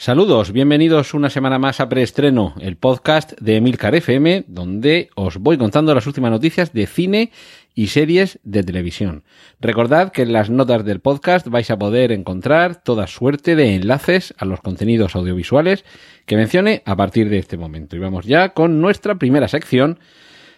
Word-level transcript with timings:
Saludos, 0.00 0.52
bienvenidos 0.52 1.12
una 1.12 1.28
semana 1.28 1.58
más 1.58 1.80
a 1.80 1.88
Preestreno, 1.88 2.54
el 2.60 2.76
podcast 2.76 3.32
de 3.40 3.56
Emilcar 3.56 3.96
FM, 3.96 4.44
donde 4.46 5.10
os 5.16 5.38
voy 5.38 5.58
contando 5.58 5.92
las 5.92 6.06
últimas 6.06 6.30
noticias 6.30 6.72
de 6.72 6.86
cine 6.86 7.32
y 7.74 7.88
series 7.88 8.38
de 8.44 8.62
televisión. 8.62 9.24
Recordad 9.60 10.12
que 10.12 10.22
en 10.22 10.32
las 10.32 10.50
notas 10.50 10.84
del 10.84 11.00
podcast 11.00 11.48
vais 11.48 11.68
a 11.72 11.80
poder 11.80 12.12
encontrar 12.12 12.80
toda 12.80 13.08
suerte 13.08 13.56
de 13.56 13.74
enlaces 13.74 14.34
a 14.38 14.44
los 14.44 14.60
contenidos 14.60 15.16
audiovisuales 15.16 15.84
que 16.26 16.36
mencione 16.36 16.84
a 16.86 16.94
partir 16.94 17.28
de 17.28 17.38
este 17.38 17.56
momento. 17.56 17.96
Y 17.96 17.98
vamos 17.98 18.24
ya 18.24 18.50
con 18.50 18.80
nuestra 18.80 19.16
primera 19.16 19.48
sección, 19.48 19.98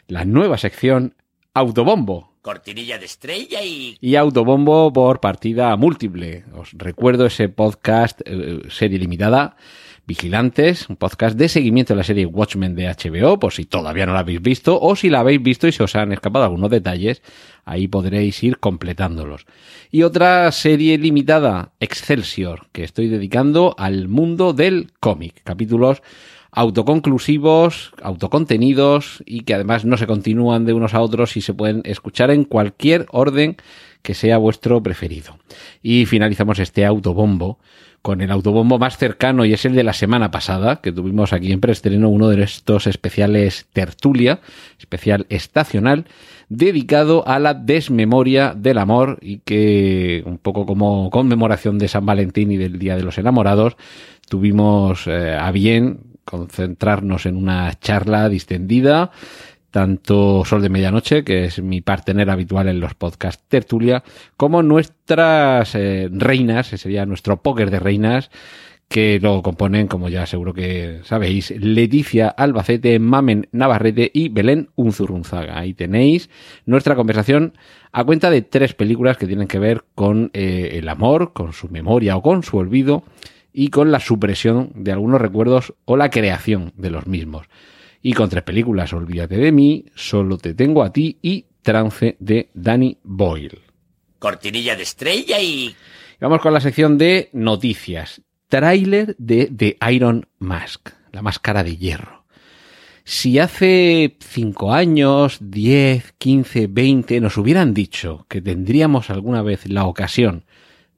la 0.07 0.27
nueva 0.27 0.59
sección 0.59 1.15
Autobombo, 1.55 2.30
Cortinilla 2.43 2.99
de 2.99 3.05
estrella 3.05 3.63
y... 3.63 3.99
y 4.01 4.17
autobombo 4.17 4.93
por 4.93 5.21
partida 5.21 5.77
múltiple. 5.77 6.45
Os 6.55 6.71
recuerdo 6.73 7.27
ese 7.27 7.51
podcast, 7.51 8.21
eh, 8.25 8.61
serie 8.71 8.99
limitada, 8.99 9.57
Vigilantes, 10.07 10.89
un 10.89 10.97
podcast 10.97 11.37
de 11.37 11.49
seguimiento 11.49 11.93
de 11.93 11.99
la 11.99 12.03
serie 12.03 12.27
Watchmen 12.27 12.75
de 12.75 12.89
HBO, 12.89 13.39
por 13.39 13.53
si 13.53 13.65
todavía 13.65 14.07
no 14.07 14.15
la 14.15 14.21
habéis 14.21 14.43
visto, 14.43 14.81
o 14.81 14.97
si 14.97 15.09
la 15.09 15.21
habéis 15.21 15.43
visto 15.43 15.69
y 15.69 15.73
se 15.73 15.83
os 15.83 15.95
han 15.95 16.13
escapado 16.13 16.47
algunos 16.47 16.71
detalles, 16.71 17.23
ahí 17.65 17.87
podréis 17.87 18.43
ir 18.43 18.59
completándolos. 18.59 19.47
Y 19.91 20.03
otra 20.03 20.51
serie 20.51 20.99
limitada, 20.99 21.75
Excelsior, 21.79 22.69
que 22.73 22.83
estoy 22.85 23.09
dedicando 23.09 23.75
al 23.79 24.09
mundo 24.09 24.53
del 24.53 24.93
cómic. 24.99 25.43
Capítulos 25.45 26.03
autoconclusivos, 26.53 27.93
autocontenidos 28.03 29.23
y 29.27 29.43
que 29.43 29.55
además 29.55 29.85
no 29.85 29.97
se 29.97 30.07
continúan 30.07 30.65
de 30.65 30.73
unos 30.73 30.95
a 30.95 31.01
otros 31.01 31.37
y 31.37 31.41
se 31.41 31.55
pueden 31.55 31.83
escuchar 31.85 32.31
en 32.31 32.45
cualquier 32.45 33.07
orden 33.11 33.57
que 34.03 34.15
sea 34.15 34.39
vuestro 34.39 34.83
preferido. 34.83 35.39
Y 35.83 36.07
finalizamos 36.07 36.59
este 36.59 36.85
autobombo 36.85 37.59
con 38.03 38.23
el 38.23 38.31
autobombo 38.31 38.79
más 38.79 38.97
cercano 38.97 39.45
y 39.45 39.53
es 39.53 39.65
el 39.67 39.75
de 39.75 39.85
la 39.85 39.93
semana 39.93 40.31
pasada, 40.31 40.81
que 40.81 40.91
tuvimos 40.91 41.33
aquí 41.33 41.53
en 41.53 41.61
preestreno 41.61 42.09
uno 42.09 42.29
de 42.29 42.43
estos 42.43 42.87
especiales 42.87 43.67
tertulia, 43.75 44.41
especial 44.79 45.27
estacional, 45.29 46.07
dedicado 46.49 47.27
a 47.29 47.39
la 47.39 47.53
desmemoria 47.53 48.55
del 48.57 48.79
amor 48.79 49.19
y 49.21 49.39
que 49.39 50.23
un 50.25 50.39
poco 50.39 50.65
como 50.65 51.11
conmemoración 51.11 51.79
de 51.79 51.89
San 51.89 52.07
Valentín 52.07 52.51
y 52.51 52.57
del 52.57 52.79
Día 52.79 52.97
de 52.97 53.03
los 53.03 53.19
Enamorados, 53.19 53.77
tuvimos 54.29 55.07
eh, 55.07 55.37
a 55.39 55.51
bien 55.53 56.10
concentrarnos 56.25 57.27
en 57.27 57.37
una 57.37 57.73
charla 57.79 58.29
distendida, 58.29 59.11
tanto 59.71 60.45
Sol 60.45 60.63
de 60.63 60.69
Medianoche, 60.69 61.25
que 61.25 61.45
es 61.45 61.63
mi 61.63 61.81
partener 61.81 62.31
habitual 62.31 62.69
en 62.69 62.81
los 62.81 62.95
podcasts 62.95 63.45
Tertulia, 63.49 64.03
como 64.37 64.63
nuestras 64.63 65.75
eh, 65.75 66.09
reinas, 66.13 66.71
que 66.71 66.79
sería 66.79 67.07
nuestro 67.07 67.43
póker 67.43 67.71
de 67.71 67.81
reinas, 67.81 68.31
que 68.91 69.21
lo 69.23 69.41
componen, 69.43 69.87
como 69.87 70.09
ya 70.09 70.27
seguro 70.27 70.53
que 70.53 71.01
sabéis, 71.05 71.53
Leticia 71.53 72.29
Albacete, 72.29 72.99
Mamen 72.99 73.47
Navarrete 73.53 74.11
y 74.13 74.31
Belén 74.31 74.71
Unzurunzaga. 74.75 75.57
Ahí 75.57 75.75
tenéis 75.75 76.29
nuestra 76.67 76.97
conversación 76.97 77.53
a 77.93 78.03
cuenta 78.03 78.31
de 78.31 78.43
tres 78.43 78.75
películas 78.75 79.17
que 79.17 79.29
tienen 79.29 79.47
que 79.47 79.61
ver 79.61 79.85
con 79.95 80.33
eh, 80.33 80.71
el 80.73 80.89
amor, 80.89 81.33
con 81.33 81.53
su 81.53 81.69
memoria 81.69 82.17
o 82.17 82.23
con 82.23 82.43
su 82.43 82.57
olvido 82.57 83.05
y 83.53 83.69
con 83.69 83.91
la 83.91 84.01
supresión 84.01 84.73
de 84.75 84.93
algunos 84.93 85.21
recuerdos 85.21 85.75
o 85.85 85.97
la 85.97 86.11
creación 86.11 86.73
de 86.77 86.91
los 86.91 87.07
mismos. 87.07 87.47
Y 88.03 88.15
con 88.15 88.29
tres 88.31 88.43
películas, 88.43 88.93
Olvídate 88.93 89.37
de 89.37 89.53
mí, 89.53 89.87
Solo 89.95 90.39
te 90.39 90.55
tengo 90.55 90.83
a 90.83 90.93
ti 90.93 91.19
y 91.23 91.47
Trance 91.63 92.17
de 92.19 92.51
Danny 92.55 92.99
Boyle. 93.03 93.61
Cortinilla 94.19 94.77
de 94.77 94.83
estrella 94.83 95.41
y... 95.41 95.75
Vamos 96.21 96.41
con 96.41 96.53
la 96.53 96.61
sección 96.61 96.99
de 96.99 97.31
noticias. 97.33 98.23
Tráiler 98.49 99.15
de 99.19 99.47
The 99.47 99.79
Iron 99.91 100.29
Mask, 100.39 100.91
la 101.13 101.23
máscara 101.23 101.63
de 101.63 101.77
hierro. 101.77 102.25
Si 103.05 103.39
hace 103.39 104.17
5 104.21 104.73
años, 104.73 105.39
10, 105.41 106.13
15, 106.19 106.67
20 106.69 107.21
nos 107.21 107.37
hubieran 107.39 107.75
dicho 107.75 108.27
que 108.29 108.41
tendríamos 108.41 109.11
alguna 109.11 109.43
vez 109.43 109.69
la 109.69 109.85
ocasión 109.85 110.45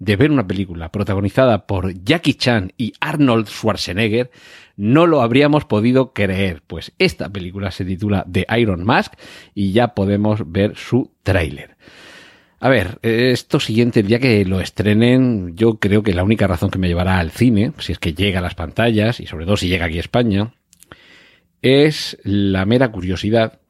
de 0.03 0.17
ver 0.17 0.33
una 0.33 0.49
película 0.49 0.91
protagonizada 0.91 1.65
por 1.65 1.95
Jackie 2.03 2.35
Chan 2.35 2.73
y 2.77 2.93
Arnold 2.99 3.47
Schwarzenegger, 3.47 4.33
no 4.77 5.07
lo 5.07 5.23
habríamos 5.23 5.65
podido 5.65 6.13
creer, 6.13 6.61
pues 6.67 6.93
esta 6.99 7.31
película 7.31 7.71
se 7.71 7.85
titula 7.85 8.27
The 8.31 8.45
Iron 8.59 8.85
Mask 8.85 9.13
y 9.55 9.71
ya 9.71 9.95
podemos 9.95 10.51
ver 10.51 10.77
su 10.77 11.13
tráiler. 11.23 11.77
A 12.59 12.69
ver, 12.69 12.99
esto 13.03 13.61
siguiente, 13.61 14.01
el 14.01 14.09
día 14.09 14.19
que 14.19 14.45
lo 14.45 14.61
estrenen, 14.61 15.55
yo 15.55 15.79
creo 15.79 16.03
que 16.03 16.15
la 16.15 16.25
única 16.25 16.49
razón 16.49 16.71
que 16.71 16.81
me 16.81 16.89
llevará 16.89 17.21
al 17.21 17.31
cine, 17.31 17.73
si 17.79 17.93
es 17.93 18.01
que 18.01 18.13
llega 18.13 18.41
a 18.41 18.43
las 18.43 18.57
pantallas, 18.57 19.21
y 19.21 19.27
sobre 19.27 19.45
todo 19.45 19.57
si 19.57 19.69
llega 19.69 19.87
aquí 19.87 19.99
a 19.99 20.01
España, 20.01 20.53
es 21.61 22.19
la 22.25 22.67
mera 22.67 22.91
curiosidad, 22.91 23.61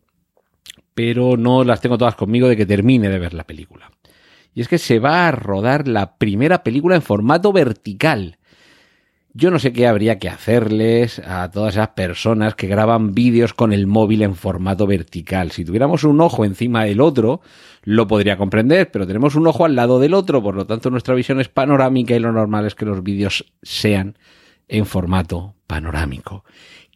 pero 0.94 1.36
no 1.36 1.62
las 1.62 1.82
tengo 1.82 1.98
todas 1.98 2.14
conmigo 2.14 2.48
de 2.48 2.56
que 2.56 2.64
termine 2.64 3.10
de 3.10 3.18
ver 3.18 3.34
la 3.34 3.44
película. 3.44 3.90
Y 4.54 4.60
es 4.60 4.68
que 4.68 4.78
se 4.78 4.98
va 4.98 5.28
a 5.28 5.32
rodar 5.32 5.88
la 5.88 6.16
primera 6.16 6.62
película 6.62 6.94
en 6.94 7.02
formato 7.02 7.52
vertical. 7.52 8.38
Yo 9.34 9.50
no 9.50 9.58
sé 9.58 9.72
qué 9.72 9.86
habría 9.86 10.18
que 10.18 10.28
hacerles 10.28 11.18
a 11.20 11.50
todas 11.50 11.74
esas 11.74 11.88
personas 11.88 12.54
que 12.54 12.66
graban 12.66 13.14
vídeos 13.14 13.54
con 13.54 13.72
el 13.72 13.86
móvil 13.86 14.20
en 14.20 14.34
formato 14.34 14.86
vertical. 14.86 15.52
Si 15.52 15.64
tuviéramos 15.64 16.04
un 16.04 16.20
ojo 16.20 16.44
encima 16.44 16.84
del 16.84 17.00
otro, 17.00 17.40
lo 17.82 18.06
podría 18.06 18.36
comprender, 18.36 18.90
pero 18.90 19.06
tenemos 19.06 19.34
un 19.34 19.46
ojo 19.46 19.64
al 19.64 19.74
lado 19.74 20.00
del 20.00 20.12
otro, 20.12 20.42
por 20.42 20.54
lo 20.54 20.66
tanto 20.66 20.90
nuestra 20.90 21.14
visión 21.14 21.40
es 21.40 21.48
panorámica 21.48 22.14
y 22.14 22.18
lo 22.18 22.30
normal 22.30 22.66
es 22.66 22.74
que 22.74 22.84
los 22.84 23.02
vídeos 23.02 23.46
sean 23.62 24.18
en 24.68 24.84
formato 24.84 25.54
panorámico. 25.66 26.44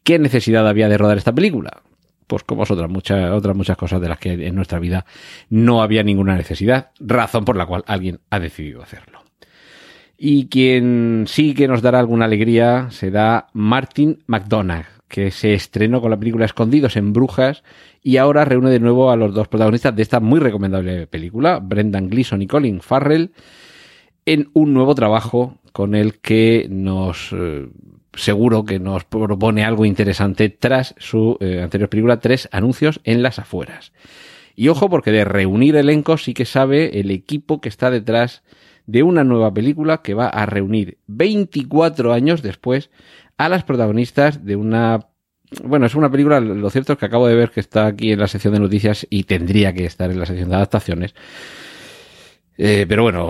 ¿Qué 0.03 0.19
necesidad 0.19 0.69
había 0.69 0.91
de 0.91 0.99
rodar 0.99 1.16
esta 1.16 1.34
película? 1.34 1.83
Pues 2.26 2.42
como 2.44 2.62
otras 2.62 2.91
muchas, 2.91 3.31
otras 3.31 3.56
muchas 3.56 3.76
cosas 3.76 4.00
de 4.00 4.09
las 4.09 4.19
que 4.19 4.32
en 4.47 4.54
nuestra 4.54 4.78
vida 4.78 5.06
no 5.48 5.82
había 5.82 6.03
ninguna 6.03 6.37
necesidad, 6.37 6.91
razón 7.00 7.44
por 7.44 7.56
la 7.56 7.66
cual 7.66 7.84
alguien 7.87 8.20
ha 8.31 8.41
decidido 8.41 8.82
hacerlo. 8.82 9.20
Y 10.19 10.47
quien 10.47 11.25
sí 11.26 11.54
que 11.54 11.69
nos 11.69 11.82
dará 11.82 11.98
alguna 11.98 12.25
alegría 12.25 12.88
será 12.91 13.48
Martin 13.53 14.22
McDonagh, 14.26 14.86
que 15.09 15.31
se 15.31 15.54
estrenó 15.54 16.00
con 16.00 16.10
la 16.10 16.19
película 16.19 16.47
Escondidos 16.47 16.97
en 16.97 17.12
Brujas 17.12 17.62
y 18.03 18.16
ahora 18.16 18.44
reúne 18.44 18.70
de 18.70 18.81
nuevo 18.81 19.10
a 19.10 19.16
los 19.16 19.34
dos 19.34 19.48
protagonistas 19.48 19.94
de 19.94 20.03
esta 20.03 20.20
muy 20.20 20.41
recomendable 20.41 21.06
película, 21.06 21.59
Brendan 21.59 22.09
Gleeson 22.09 22.42
y 22.42 22.47
Colin 22.47 22.81
Farrell, 22.81 23.32
en 24.25 24.48
un 24.54 24.72
nuevo 24.72 24.94
trabajo 24.94 25.59
con 25.72 25.94
el 25.94 26.19
que 26.19 26.66
nos 26.70 27.32
eh, 27.32 27.69
seguro 28.16 28.65
que 28.65 28.78
nos 28.78 29.04
propone 29.04 29.65
algo 29.65 29.84
interesante 29.84 30.49
tras 30.49 30.94
su 30.99 31.37
eh, 31.41 31.60
anterior 31.62 31.88
película, 31.88 32.21
Tres 32.21 32.49
anuncios 32.53 33.00
en 33.04 33.22
las 33.22 33.38
afueras. 33.38 33.93
Y 34.54 34.69
ojo 34.69 34.88
porque 34.88 35.12
de 35.12 35.25
reunir 35.25 35.77
elenco 35.77 36.16
sí 36.16 36.34
que 36.34 36.47
sabe 36.47 36.99
el 36.99 37.10
equipo 37.10 37.60
que 37.60 37.69
está 37.69 37.91
detrás 37.91 38.43
de 38.87 39.03
una 39.03 39.22
nueva 39.22 39.53
película 39.53 39.99
que 39.99 40.15
va 40.15 40.28
a 40.28 40.47
reunir 40.47 40.99
24 41.06 42.12
años 42.12 42.43
después 42.43 42.91
a 43.37 43.49
las 43.49 43.65
protagonistas 43.65 44.44
de 44.44 44.56
una... 44.56 45.09
Bueno, 45.62 45.87
es 45.87 45.94
una 45.94 46.10
película, 46.10 46.41
lo 46.41 46.71
cierto 46.71 46.94
es 46.94 46.98
que 46.98 47.06
acabo 47.06 47.28
de 47.28 47.37
ver 47.37 47.50
que 47.50 47.60
está 47.60 47.87
aquí 47.87 48.10
en 48.12 48.19
la 48.19 48.27
sección 48.27 48.54
de 48.54 48.60
noticias 48.60 49.06
y 49.10 49.25
tendría 49.25 49.72
que 49.72 49.84
estar 49.84 50.10
en 50.10 50.19
la 50.19 50.27
sección 50.27 50.48
de 50.48 50.56
adaptaciones. 50.56 51.15
Eh, 52.58 52.86
pero 52.88 53.03
bueno, 53.03 53.20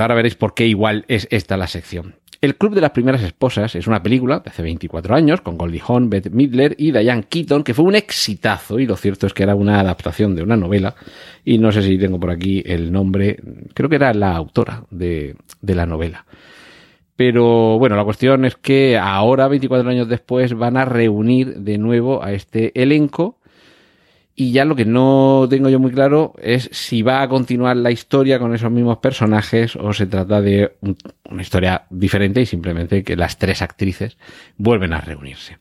ahora 0.00 0.14
veréis 0.14 0.34
por 0.34 0.54
qué 0.54 0.66
igual 0.66 1.04
es 1.08 1.26
esta 1.30 1.56
la 1.56 1.66
sección. 1.66 2.14
El 2.40 2.56
Club 2.56 2.74
de 2.74 2.80
las 2.80 2.92
Primeras 2.92 3.22
Esposas 3.24 3.74
es 3.74 3.88
una 3.88 4.00
película 4.00 4.38
de 4.38 4.50
hace 4.50 4.62
24 4.62 5.12
años 5.16 5.40
con 5.40 5.58
Goldie 5.58 5.82
Hawn, 5.84 6.08
Beth 6.08 6.30
Midler 6.30 6.76
y 6.78 6.92
Diane 6.92 7.24
Keaton 7.28 7.64
que 7.64 7.74
fue 7.74 7.84
un 7.84 7.96
exitazo 7.96 8.78
y 8.78 8.86
lo 8.86 8.96
cierto 8.96 9.26
es 9.26 9.34
que 9.34 9.42
era 9.42 9.56
una 9.56 9.80
adaptación 9.80 10.36
de 10.36 10.44
una 10.44 10.56
novela 10.56 10.94
y 11.44 11.58
no 11.58 11.72
sé 11.72 11.82
si 11.82 11.98
tengo 11.98 12.20
por 12.20 12.30
aquí 12.30 12.62
el 12.64 12.92
nombre, 12.92 13.40
creo 13.74 13.88
que 13.88 13.96
era 13.96 14.14
la 14.14 14.36
autora 14.36 14.84
de, 14.90 15.34
de 15.60 15.74
la 15.74 15.86
novela. 15.86 16.26
Pero 17.18 17.80
bueno, 17.80 17.96
la 17.96 18.04
cuestión 18.04 18.44
es 18.44 18.54
que 18.54 18.96
ahora, 18.96 19.48
24 19.48 19.90
años 19.90 20.08
después, 20.08 20.54
van 20.54 20.76
a 20.76 20.84
reunir 20.84 21.56
de 21.56 21.76
nuevo 21.76 22.22
a 22.22 22.32
este 22.32 22.70
elenco 22.80 23.37
y 24.40 24.52
ya 24.52 24.64
lo 24.64 24.76
que 24.76 24.84
no 24.84 25.48
tengo 25.50 25.68
yo 25.68 25.80
muy 25.80 25.90
claro 25.90 26.32
es 26.40 26.70
si 26.72 27.02
va 27.02 27.22
a 27.22 27.28
continuar 27.28 27.76
la 27.76 27.90
historia 27.90 28.38
con 28.38 28.54
esos 28.54 28.70
mismos 28.70 28.98
personajes 28.98 29.74
o 29.74 29.92
se 29.92 30.06
trata 30.06 30.40
de 30.40 30.76
una 31.28 31.42
historia 31.42 31.86
diferente 31.90 32.42
y 32.42 32.46
simplemente 32.46 33.02
que 33.02 33.16
las 33.16 33.36
tres 33.36 33.62
actrices 33.62 34.16
vuelven 34.56 34.92
a 34.92 35.00
reunirse. 35.00 35.58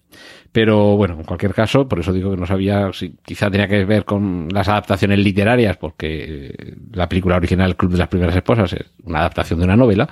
Pero 0.51 0.95
bueno, 0.95 1.15
en 1.15 1.23
cualquier 1.23 1.55
caso, 1.55 1.87
por 1.87 2.01
eso 2.01 2.13
digo 2.13 2.29
que 2.29 2.37
no 2.37 2.45
sabía 2.45 2.93
si 2.93 3.15
quizá 3.25 3.49
tenía 3.49 3.67
que 3.67 3.83
ver 3.83 4.05
con 4.05 4.47
las 4.51 4.67
adaptaciones 4.67 5.17
literarias, 5.17 5.75
porque 5.77 6.51
eh, 6.55 6.75
la 6.93 7.09
película 7.09 7.37
original, 7.37 7.75
Club 7.75 7.93
de 7.93 7.97
las 7.97 8.09
Primeras 8.09 8.35
Esposas, 8.35 8.73
es 8.73 8.85
una 9.03 9.21
adaptación 9.21 9.57
de 9.57 9.65
una 9.65 9.75
novela 9.75 10.07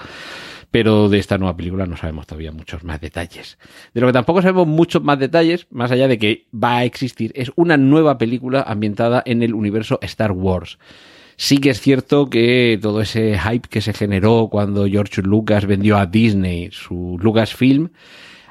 pero 0.72 1.10
de 1.10 1.20
esta 1.20 1.38
nueva 1.38 1.56
película 1.56 1.86
no 1.86 1.98
sabemos 1.98 2.28
todavía 2.28 2.52
muchos 2.52 2.84
más 2.84 3.02
detalles. 3.02 3.58
De 3.94 4.02
lo 4.02 4.08
que 4.08 4.14
tampoco 4.14 4.42
sabemos 4.42 4.68
muchos 4.68 5.04
más 5.04 5.20
detalles, 5.20 5.68
más 5.70 5.92
allá 5.92 6.08
de 6.08 6.18
que 6.18 6.48
va 6.54 6.78
a 6.78 6.84
existir, 6.84 7.32
es 7.36 7.52
una 7.56 7.78
nueva 7.78 8.18
película 8.18 8.62
ambientada 8.62 9.24
en 9.26 9.44
el 9.44 9.54
universo 9.54 10.00
Star 10.02 10.32
Wars. 10.32 10.78
Sí 11.38 11.58
que 11.58 11.72
es 11.72 11.82
cierto 11.82 12.30
que 12.30 12.80
todo 12.82 13.02
ese 13.02 13.38
hype 13.38 13.68
que 13.68 13.82
se 13.82 13.94
generó 13.94 14.48
cuando 14.50 14.88
George 14.88 15.22
Lucas 15.22 15.66
vendió 15.66 15.98
a 15.98 16.06
Disney 16.06 16.70
su 16.72 17.18
Lucasfilm 17.22 17.90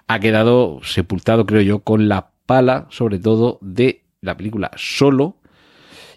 ha 0.06 0.20
quedado 0.20 0.81
sepultado, 0.82 1.46
creo 1.46 1.62
yo, 1.62 1.81
con 1.81 2.08
la 2.08 2.31
pala, 2.46 2.87
sobre 2.90 3.19
todo, 3.19 3.58
de 3.62 4.02
la 4.20 4.37
película 4.37 4.70
Solo, 4.76 5.38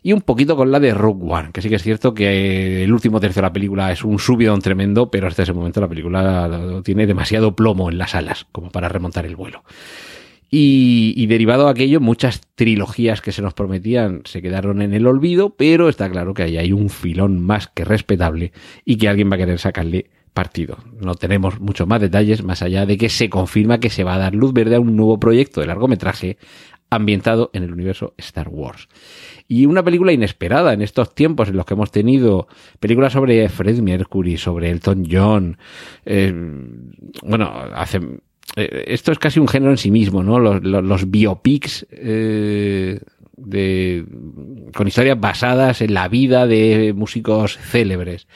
y 0.04 0.14
un 0.14 0.22
poquito 0.22 0.56
con 0.56 0.72
la 0.72 0.80
de 0.80 0.94
Rogue 0.94 1.26
One, 1.32 1.50
que 1.52 1.62
sí 1.62 1.70
que 1.70 1.76
es 1.76 1.84
cierto 1.84 2.14
que 2.14 2.84
el 2.84 2.94
último 2.94 3.20
tercio 3.20 3.42
de 3.42 3.48
la 3.48 3.54
película 3.54 3.92
es 3.92 4.04
un 4.04 4.20
subidón 4.20 4.62
tremendo, 4.62 5.10
pero 5.12 5.28
hasta 5.28 5.44
ese 5.44 5.54
momento 5.54 5.82
la 5.82 5.88
película 5.88 6.82
tiene 6.84 7.08
demasiado 7.08 7.56
plomo 7.56 7.90
en 7.90 7.98
las 7.98 8.16
alas 8.16 8.46
como 8.52 8.70
para 8.72 8.90
remontar 8.90 9.26
el 9.26 9.36
vuelo. 9.36 9.64
Y, 10.50 11.26
derivado 11.28 11.66
de 11.66 11.72
aquello, 11.72 12.00
muchas 12.00 12.40
trilogías 12.56 13.22
que 13.22 13.34
se 13.34 13.42
nos 13.42 13.54
prometían 13.54 14.22
se 14.24 14.42
quedaron 14.42 14.82
en 14.82 14.94
el 14.94 15.06
olvido, 15.06 15.50
pero 15.50 15.90
está 15.90 16.10
claro 16.10 16.34
que 16.34 16.44
ahí 16.44 16.58
hay 16.58 16.72
un 16.72 16.90
filón 16.90 17.42
más 17.42 17.68
que 17.68 17.84
respetable 17.84 18.54
y 18.86 18.98
que 18.98 19.10
alguien 19.10 19.30
va 19.30 19.36
a 19.36 19.40
querer 19.40 19.60
sacarle 19.60 20.10
partido. 20.34 20.78
No 21.02 21.16
tenemos 21.16 21.60
muchos 21.60 21.88
más 21.88 22.00
detalles, 22.00 22.44
más 22.44 22.62
allá 22.62 22.86
de 22.86 22.98
que 22.98 23.10
se 23.10 23.30
confirma 23.30 23.80
que 23.80 23.90
se 23.90 24.06
va 24.06 24.14
a 24.14 24.20
dar 24.20 24.36
luz 24.36 24.54
verde 24.54 24.76
a 24.76 24.80
un 24.80 24.96
nuevo 24.96 25.20
proyecto 25.20 25.60
de 25.60 25.68
largometraje 25.68 26.38
ambientado 26.90 27.50
en 27.54 27.64
el 27.64 27.74
universo 27.74 28.14
Star 28.18 28.50
Wars. 28.50 28.88
Y 29.48 29.66
una 29.66 29.84
película 29.84 30.12
inesperada 30.12 30.74
en 30.74 30.82
estos 30.82 31.14
tiempos 31.14 31.50
en 31.50 31.58
los 31.58 31.66
que 31.66 31.74
hemos 31.74 31.92
tenido 31.92 32.48
películas 32.80 33.14
sobre 33.14 33.48
Fred 33.50 33.80
Mercury, 33.80 34.38
sobre 34.38 34.70
Elton 34.70 35.06
John. 35.10 35.58
Eh, 36.06 36.34
bueno, 37.24 37.54
eh, 38.56 38.84
esto 38.88 39.12
es 39.12 39.20
casi 39.20 39.40
un 39.40 39.48
género 39.48 39.72
en 39.72 39.78
sí 39.78 39.92
mismo, 39.92 40.24
¿no? 40.24 40.40
Los, 40.40 41.10
biopics 41.10 41.86
eh, 41.92 43.00
con 44.74 44.88
historias 44.88 45.20
basadas 45.20 45.82
en 45.82 45.94
la 45.94 46.08
vida 46.08 46.48
de 46.48 46.94
músicos 46.94 47.58
célebres. 47.58 48.28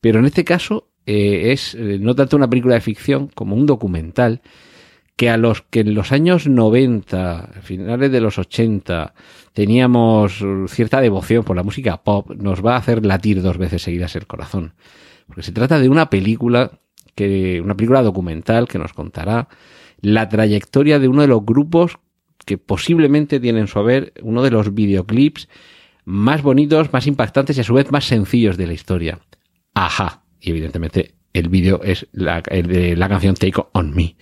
Pero 0.00 0.18
en 0.18 0.26
este 0.26 0.44
caso 0.44 0.88
es 1.06 1.76
no 1.76 2.14
tanto 2.16 2.36
una 2.36 2.50
película 2.50 2.74
de 2.74 2.80
ficción 2.80 3.28
como 3.28 3.54
un 3.54 3.64
documental 3.64 4.42
que 5.16 5.30
a 5.30 5.38
los 5.38 5.62
que 5.62 5.80
en 5.80 5.94
los 5.94 6.12
años 6.12 6.46
90, 6.46 7.50
finales 7.62 8.12
de 8.12 8.20
los 8.20 8.38
80, 8.38 9.14
teníamos 9.54 10.44
cierta 10.68 11.00
devoción 11.00 11.42
por 11.42 11.56
la 11.56 11.62
música 11.62 12.02
pop, 12.02 12.30
nos 12.36 12.64
va 12.64 12.74
a 12.74 12.78
hacer 12.78 13.04
latir 13.04 13.40
dos 13.40 13.56
veces 13.56 13.82
seguidas 13.82 14.14
el 14.14 14.26
corazón. 14.26 14.74
Porque 15.26 15.42
se 15.42 15.52
trata 15.52 15.78
de 15.80 15.88
una 15.88 16.10
película 16.10 16.78
que, 17.14 17.62
una 17.62 17.74
película 17.74 18.02
documental 18.02 18.68
que 18.68 18.78
nos 18.78 18.92
contará 18.92 19.48
la 20.02 20.28
trayectoria 20.28 20.98
de 20.98 21.08
uno 21.08 21.22
de 21.22 21.28
los 21.28 21.44
grupos 21.44 21.98
que 22.44 22.58
posiblemente 22.58 23.40
tienen 23.40 23.62
en 23.62 23.68
su 23.68 23.78
haber 23.78 24.12
uno 24.22 24.42
de 24.42 24.50
los 24.50 24.74
videoclips 24.74 25.48
más 26.04 26.42
bonitos, 26.42 26.92
más 26.92 27.06
impactantes 27.06 27.56
y 27.56 27.62
a 27.62 27.64
su 27.64 27.72
vez 27.72 27.90
más 27.90 28.04
sencillos 28.04 28.58
de 28.58 28.66
la 28.66 28.74
historia. 28.74 29.18
Ajá. 29.72 30.22
Y 30.40 30.50
evidentemente 30.50 31.14
el 31.32 31.48
vídeo 31.48 31.80
es 31.82 32.06
la, 32.12 32.42
el 32.50 32.66
de 32.66 32.96
la 32.96 33.08
canción 33.08 33.34
Take 33.34 33.62
On 33.72 33.94
Me 33.94 34.14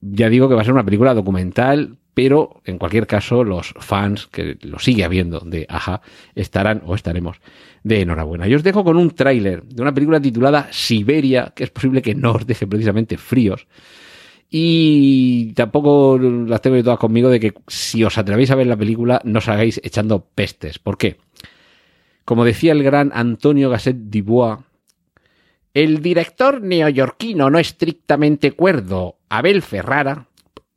ya 0.00 0.28
digo 0.28 0.48
que 0.48 0.54
va 0.54 0.62
a 0.62 0.64
ser 0.64 0.74
una 0.74 0.84
película 0.84 1.14
documental, 1.14 1.98
pero 2.14 2.60
en 2.64 2.78
cualquier 2.78 3.06
caso 3.06 3.44
los 3.44 3.74
fans 3.78 4.26
que 4.26 4.58
lo 4.62 4.78
sigue 4.78 5.04
habiendo 5.04 5.40
de 5.40 5.66
Aja 5.68 6.00
estarán 6.34 6.82
o 6.84 6.94
estaremos 6.94 7.40
de 7.84 8.00
enhorabuena. 8.00 8.48
Yo 8.48 8.56
os 8.56 8.62
dejo 8.62 8.82
con 8.84 8.96
un 8.96 9.10
tráiler 9.10 9.62
de 9.62 9.82
una 9.82 9.94
película 9.94 10.20
titulada 10.20 10.68
Siberia, 10.72 11.52
que 11.54 11.64
es 11.64 11.70
posible 11.70 12.02
que 12.02 12.14
no 12.14 12.32
os 12.32 12.46
deje 12.46 12.66
precisamente 12.66 13.16
fríos. 13.16 13.66
Y 14.50 15.52
tampoco 15.52 16.18
las 16.18 16.62
tengo 16.62 16.82
todas 16.82 16.98
conmigo 16.98 17.28
de 17.28 17.38
que 17.38 17.54
si 17.66 18.02
os 18.02 18.16
atrevéis 18.16 18.50
a 18.50 18.56
ver 18.56 18.66
la 18.66 18.76
película 18.76 19.20
no 19.24 19.38
os 19.38 19.48
hagáis 19.48 19.80
echando 19.84 20.24
pestes. 20.34 20.78
¿Por 20.78 20.96
qué? 20.96 21.18
Como 22.24 22.44
decía 22.44 22.72
el 22.72 22.82
gran 22.82 23.10
Antonio 23.14 23.70
Gasset 23.70 23.96
Dubois, 23.96 24.58
el 25.74 26.02
director 26.02 26.62
neoyorquino 26.62 27.50
no 27.50 27.58
estrictamente 27.58 28.52
cuerdo, 28.52 29.17
Abel 29.28 29.62
Ferrara, 29.62 30.28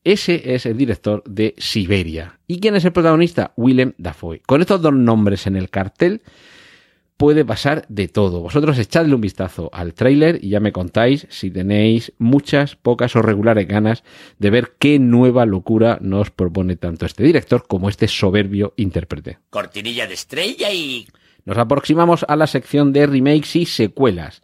ese 0.03 0.55
es 0.55 0.65
el 0.65 0.77
director 0.77 1.23
de 1.25 1.53
Siberia. 1.57 2.39
¿Y 2.47 2.59
quién 2.59 2.75
es 2.75 2.85
el 2.85 2.91
protagonista? 2.91 3.53
Willem 3.55 3.93
Dafoe. 3.97 4.41
Con 4.45 4.61
estos 4.61 4.81
dos 4.81 4.93
nombres 4.93 5.47
en 5.47 5.55
el 5.55 5.69
cartel 5.69 6.21
puede 7.17 7.45
pasar 7.45 7.85
de 7.87 8.07
todo. 8.07 8.41
Vosotros 8.41 8.79
echadle 8.79 9.13
un 9.13 9.21
vistazo 9.21 9.69
al 9.73 9.93
tráiler 9.93 10.39
y 10.41 10.49
ya 10.49 10.59
me 10.59 10.71
contáis 10.71 11.27
si 11.29 11.51
tenéis 11.51 12.13
muchas, 12.17 12.75
pocas 12.75 13.15
o 13.15 13.21
regulares 13.21 13.67
ganas 13.67 14.03
de 14.39 14.49
ver 14.49 14.73
qué 14.79 14.97
nueva 14.97 15.45
locura 15.45 15.99
nos 16.01 16.31
propone 16.31 16.77
tanto 16.77 17.05
este 17.05 17.23
director 17.23 17.67
como 17.67 17.89
este 17.89 18.07
soberbio 18.07 18.73
intérprete. 18.75 19.37
Cortinilla 19.51 20.07
de 20.07 20.15
estrella 20.15 20.71
y... 20.71 21.07
Nos 21.45 21.59
aproximamos 21.59 22.25
a 22.27 22.35
la 22.35 22.47
sección 22.47 22.91
de 22.91 23.05
remakes 23.05 23.55
y 23.55 23.65
secuelas 23.67 24.41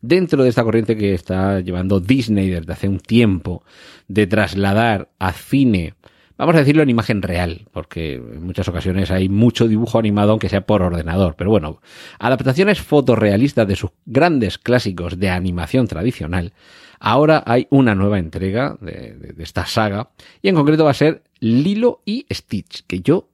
dentro 0.00 0.42
de 0.42 0.48
esta 0.48 0.64
corriente 0.64 0.96
que 0.96 1.14
está 1.14 1.60
llevando 1.60 2.00
Disney 2.00 2.48
desde 2.48 2.72
hace 2.72 2.88
un 2.88 3.00
tiempo 3.00 3.64
de 4.08 4.26
trasladar 4.26 5.10
a 5.18 5.32
cine, 5.32 5.94
vamos 6.36 6.54
a 6.54 6.58
decirlo 6.58 6.82
en 6.82 6.90
imagen 6.90 7.22
real, 7.22 7.66
porque 7.72 8.14
en 8.14 8.44
muchas 8.44 8.68
ocasiones 8.68 9.10
hay 9.10 9.28
mucho 9.28 9.68
dibujo 9.68 9.98
animado 9.98 10.30
aunque 10.30 10.48
sea 10.48 10.66
por 10.66 10.82
ordenador, 10.82 11.34
pero 11.36 11.50
bueno, 11.50 11.80
adaptaciones 12.18 12.80
fotorrealistas 12.80 13.66
de 13.68 13.76
sus 13.76 13.90
grandes 14.06 14.58
clásicos 14.58 15.18
de 15.18 15.30
animación 15.30 15.86
tradicional. 15.86 16.52
Ahora 16.98 17.42
hay 17.46 17.66
una 17.70 17.94
nueva 17.94 18.18
entrega 18.18 18.76
de, 18.80 19.14
de 19.14 19.42
esta 19.42 19.64
saga 19.64 20.10
y 20.42 20.48
en 20.48 20.54
concreto 20.54 20.84
va 20.84 20.90
a 20.90 20.94
ser 20.94 21.22
Lilo 21.40 22.02
y 22.04 22.26
Stitch, 22.30 22.84
que 22.86 23.00
yo 23.00 23.29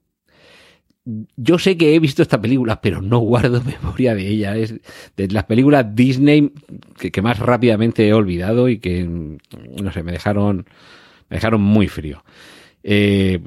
yo 1.37 1.57
sé 1.57 1.77
que 1.77 1.95
he 1.95 1.99
visto 1.99 2.21
esta 2.21 2.41
película, 2.41 2.81
pero 2.81 3.01
no 3.01 3.19
guardo 3.19 3.61
memoria 3.81 4.13
de 4.13 4.27
ella. 4.27 4.57
Es 4.57 4.75
de 5.15 5.27
las 5.29 5.45
películas 5.45 5.95
Disney 5.95 6.51
que, 6.97 7.21
más 7.21 7.39
rápidamente 7.39 8.07
he 8.07 8.13
olvidado 8.13 8.67
y 8.69 8.79
que, 8.79 9.03
no 9.05 9.91
sé, 9.91 10.03
me 10.03 10.11
dejaron, 10.11 10.65
me 11.29 11.37
dejaron 11.37 11.61
muy 11.61 11.87
frío. 11.87 12.23
Eh, 12.83 13.39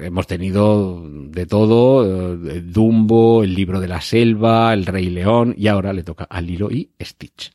hemos 0.00 0.26
tenido 0.26 1.04
de 1.08 1.46
todo, 1.46 2.34
eh, 2.50 2.62
Dumbo, 2.62 3.44
el 3.44 3.54
libro 3.54 3.80
de 3.80 3.88
la 3.88 4.00
selva, 4.00 4.72
el 4.72 4.86
Rey 4.86 5.10
León 5.10 5.54
y 5.56 5.68
ahora 5.68 5.92
le 5.92 6.02
toca 6.02 6.24
a 6.24 6.40
Lilo 6.40 6.70
y 6.70 6.90
Stitch. 7.00 7.52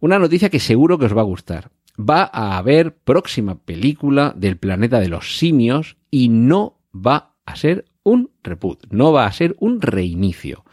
Una 0.00 0.18
noticia 0.18 0.50
que 0.50 0.60
seguro 0.60 0.98
que 0.98 1.06
os 1.06 1.16
va 1.16 1.20
a 1.20 1.24
gustar. 1.24 1.70
Va 1.98 2.28
a 2.32 2.56
haber 2.56 2.94
próxima 2.94 3.58
película 3.58 4.34
del 4.36 4.56
planeta 4.56 4.98
de 4.98 5.08
los 5.08 5.36
simios 5.36 5.96
y 6.10 6.28
no 6.28 6.78
va 6.94 7.34
a 7.44 7.56
ser 7.56 7.84
un 8.02 8.30
reboot, 8.42 8.86
no 8.90 9.12
va 9.12 9.26
a 9.26 9.32
ser 9.32 9.56
un 9.60 9.80
reinicio. 9.80 10.64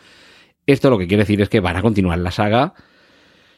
Esto 0.66 0.90
lo 0.90 0.98
que 0.98 1.08
quiere 1.08 1.24
decir 1.24 1.42
es 1.42 1.50
que 1.50 1.60
van 1.60 1.78
a 1.78 1.82
continuar 1.82 2.20
la 2.20 2.32
saga. 2.32 2.74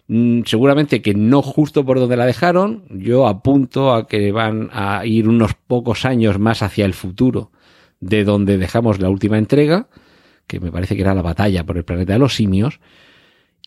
Mm, 0.07 0.41
seguramente 0.45 1.01
que 1.01 1.13
no 1.13 1.41
justo 1.41 1.85
por 1.85 1.99
donde 1.99 2.17
la 2.17 2.25
dejaron. 2.25 2.85
Yo 2.89 3.27
apunto 3.27 3.93
a 3.93 4.07
que 4.07 4.31
van 4.31 4.69
a 4.71 5.05
ir 5.05 5.27
unos 5.27 5.53
pocos 5.53 6.05
años 6.05 6.39
más 6.39 6.61
hacia 6.61 6.85
el 6.85 6.93
futuro 6.93 7.51
de 7.99 8.23
donde 8.23 8.57
dejamos 8.57 8.99
la 8.99 9.09
última 9.09 9.37
entrega, 9.37 9.87
que 10.47 10.59
me 10.59 10.71
parece 10.71 10.95
que 10.95 11.01
era 11.01 11.13
la 11.13 11.21
batalla 11.21 11.65
por 11.65 11.77
el 11.77 11.85
planeta 11.85 12.13
de 12.13 12.19
los 12.19 12.35
simios. 12.35 12.79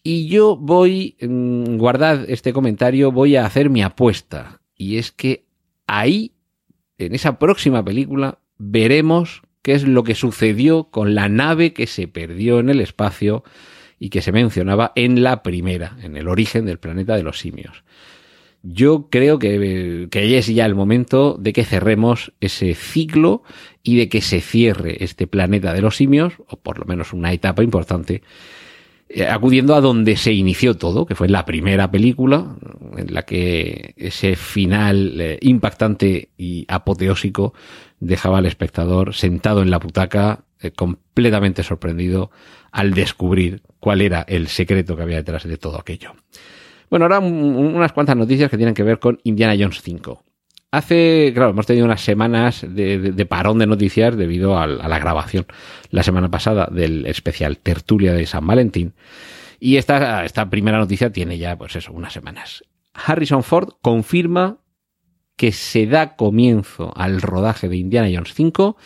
Y 0.02 0.28
yo 0.28 0.56
voy, 0.56 1.16
mm, 1.20 1.76
guardad 1.76 2.28
este 2.28 2.52
comentario, 2.52 3.10
voy 3.12 3.36
a 3.36 3.46
hacer 3.46 3.70
mi 3.70 3.82
apuesta. 3.82 4.60
Y 4.76 4.98
es 4.98 5.12
que 5.12 5.46
ahí, 5.86 6.32
en 6.98 7.14
esa 7.14 7.38
próxima 7.38 7.84
película, 7.84 8.38
veremos 8.58 9.42
qué 9.64 9.72
es 9.72 9.88
lo 9.88 10.04
que 10.04 10.14
sucedió 10.14 10.84
con 10.90 11.14
la 11.14 11.30
nave 11.30 11.72
que 11.72 11.86
se 11.86 12.06
perdió 12.06 12.60
en 12.60 12.68
el 12.68 12.82
espacio 12.82 13.42
y 13.98 14.10
que 14.10 14.20
se 14.20 14.30
mencionaba 14.30 14.92
en 14.94 15.22
la 15.22 15.42
primera, 15.42 15.96
en 16.02 16.18
el 16.18 16.28
origen 16.28 16.66
del 16.66 16.78
planeta 16.78 17.16
de 17.16 17.22
los 17.22 17.38
simios. 17.38 17.82
Yo 18.62 19.08
creo 19.10 19.38
que, 19.38 20.06
que 20.10 20.38
es 20.38 20.46
ya 20.48 20.66
el 20.66 20.74
momento 20.74 21.38
de 21.40 21.54
que 21.54 21.64
cerremos 21.64 22.32
ese 22.40 22.74
ciclo 22.74 23.42
y 23.82 23.96
de 23.96 24.10
que 24.10 24.20
se 24.20 24.42
cierre 24.42 25.02
este 25.02 25.26
planeta 25.26 25.72
de 25.72 25.80
los 25.80 25.96
simios, 25.96 26.34
o 26.46 26.58
por 26.58 26.78
lo 26.78 26.84
menos 26.84 27.14
una 27.14 27.32
etapa 27.32 27.64
importante, 27.64 28.22
acudiendo 29.28 29.74
a 29.74 29.80
donde 29.80 30.16
se 30.16 30.32
inició 30.32 30.76
todo, 30.76 31.06
que 31.06 31.14
fue 31.14 31.28
la 31.28 31.44
primera 31.44 31.90
película, 31.90 32.56
en 32.96 33.14
la 33.14 33.22
que 33.22 33.94
ese 33.96 34.36
final 34.36 35.20
eh, 35.20 35.38
impactante 35.42 36.30
y 36.36 36.64
apoteósico 36.68 37.54
dejaba 38.00 38.38
al 38.38 38.46
espectador 38.46 39.14
sentado 39.14 39.62
en 39.62 39.70
la 39.70 39.78
butaca, 39.78 40.44
eh, 40.60 40.72
completamente 40.72 41.62
sorprendido 41.62 42.30
al 42.72 42.92
descubrir 42.92 43.62
cuál 43.78 44.00
era 44.00 44.22
el 44.22 44.48
secreto 44.48 44.96
que 44.96 45.02
había 45.02 45.16
detrás 45.16 45.44
de 45.44 45.58
todo 45.58 45.78
aquello. 45.78 46.14
Bueno, 46.90 47.06
ahora 47.06 47.20
unas 47.20 47.92
cuantas 47.92 48.16
noticias 48.16 48.50
que 48.50 48.56
tienen 48.56 48.74
que 48.74 48.82
ver 48.82 48.98
con 48.98 49.18
Indiana 49.24 49.54
Jones 49.58 49.80
5. 49.82 50.22
Hace, 50.76 51.30
claro, 51.34 51.50
hemos 51.50 51.66
tenido 51.66 51.84
unas 51.86 52.00
semanas 52.02 52.66
de, 52.68 52.98
de- 52.98 53.26
parón 53.26 53.58
de 53.58 53.66
noticias 53.66 54.16
debido 54.16 54.58
al- 54.58 54.80
a, 54.80 54.88
la 54.88 54.98
grabación 54.98 55.46
la 55.90 56.02
semana 56.02 56.30
pasada 56.30 56.68
del 56.70 57.06
especial 57.06 57.58
Tertulia 57.58 58.12
de 58.12 58.26
San 58.26 58.46
Valentín. 58.46 58.94
Y 59.60 59.76
esta, 59.76 60.24
esta 60.24 60.50
primera 60.50 60.78
noticia 60.78 61.10
tiene 61.12 61.38
ya, 61.38 61.56
pues 61.56 61.76
eso, 61.76 61.92
unas 61.92 62.12
semanas. 62.12 62.64
Harrison 62.92 63.42
Ford 63.44 63.70
confirma 63.82 64.58
que 65.36 65.52
se 65.52 65.86
da 65.86 66.16
comienzo 66.16 66.92
al 66.96 67.20
rodaje 67.22 67.68
de 67.68 67.76
Indiana 67.76 68.08
Jones 68.12 68.34
5 68.34 68.76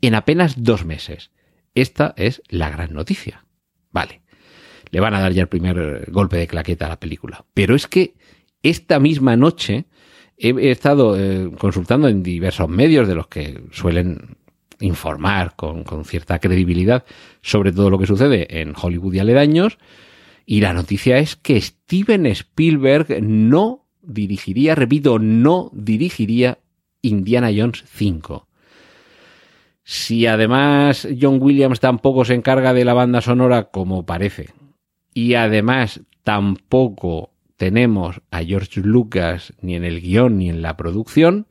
en 0.00 0.14
apenas 0.14 0.62
dos 0.62 0.84
meses. 0.84 1.30
Esta 1.74 2.14
es 2.16 2.42
la 2.48 2.70
gran 2.70 2.92
noticia. 2.94 3.44
Vale. 3.90 4.22
Le 4.90 5.00
van 5.00 5.14
a 5.14 5.20
dar 5.20 5.32
ya 5.32 5.42
el 5.42 5.48
primer 5.48 6.10
golpe 6.10 6.36
de 6.36 6.46
claqueta 6.46 6.86
a 6.86 6.90
la 6.90 7.00
película. 7.00 7.44
Pero 7.52 7.74
es 7.74 7.86
que 7.86 8.14
esta 8.62 8.98
misma 8.98 9.36
noche 9.36 9.86
he, 10.36 10.70
estado 10.70 11.18
eh, 11.18 11.50
consultando 11.58 12.08
en 12.08 12.22
diversos 12.22 12.68
medios 12.68 13.08
de 13.08 13.14
los 13.14 13.28
que 13.28 13.62
suelen 13.72 14.36
informar 14.80 15.54
con, 15.56 15.84
con 15.84 16.04
cierta 16.04 16.38
credibilidad 16.38 17.04
sobre 17.40 17.72
todo 17.72 17.90
lo 17.90 17.98
que 17.98 18.06
sucede 18.06 18.60
en 18.60 18.74
Hollywood 18.80 19.14
y 19.14 19.18
aledaños. 19.20 19.78
Y 20.46 20.60
la 20.60 20.72
noticia 20.72 21.18
es 21.18 21.36
que 21.36 21.60
Steven 21.60 22.26
Spielberg 22.26 23.22
no 23.22 23.86
dirigiría, 24.02 24.74
repito, 24.74 25.18
no 25.18 25.70
dirigiría 25.72 26.58
Indiana 27.00 27.50
Jones 27.54 27.84
5. 27.86 28.46
Si 29.84 30.26
además 30.26 31.06
John 31.20 31.38
Williams 31.40 31.80
tampoco 31.80 32.24
se 32.24 32.34
encarga 32.34 32.72
de 32.72 32.84
la 32.84 32.94
banda 32.94 33.20
sonora 33.20 33.64
como 33.64 34.06
parece, 34.06 34.50
y 35.12 35.34
además 35.34 36.00
tampoco 36.22 37.33
tenemos 37.56 38.20
a 38.30 38.42
George 38.42 38.80
Lucas 38.80 39.52
ni 39.60 39.74
en 39.74 39.84
el 39.84 40.00
guion 40.00 40.38
ni 40.38 40.50
en 40.50 40.62
la 40.62 40.76
producción, 40.76 41.46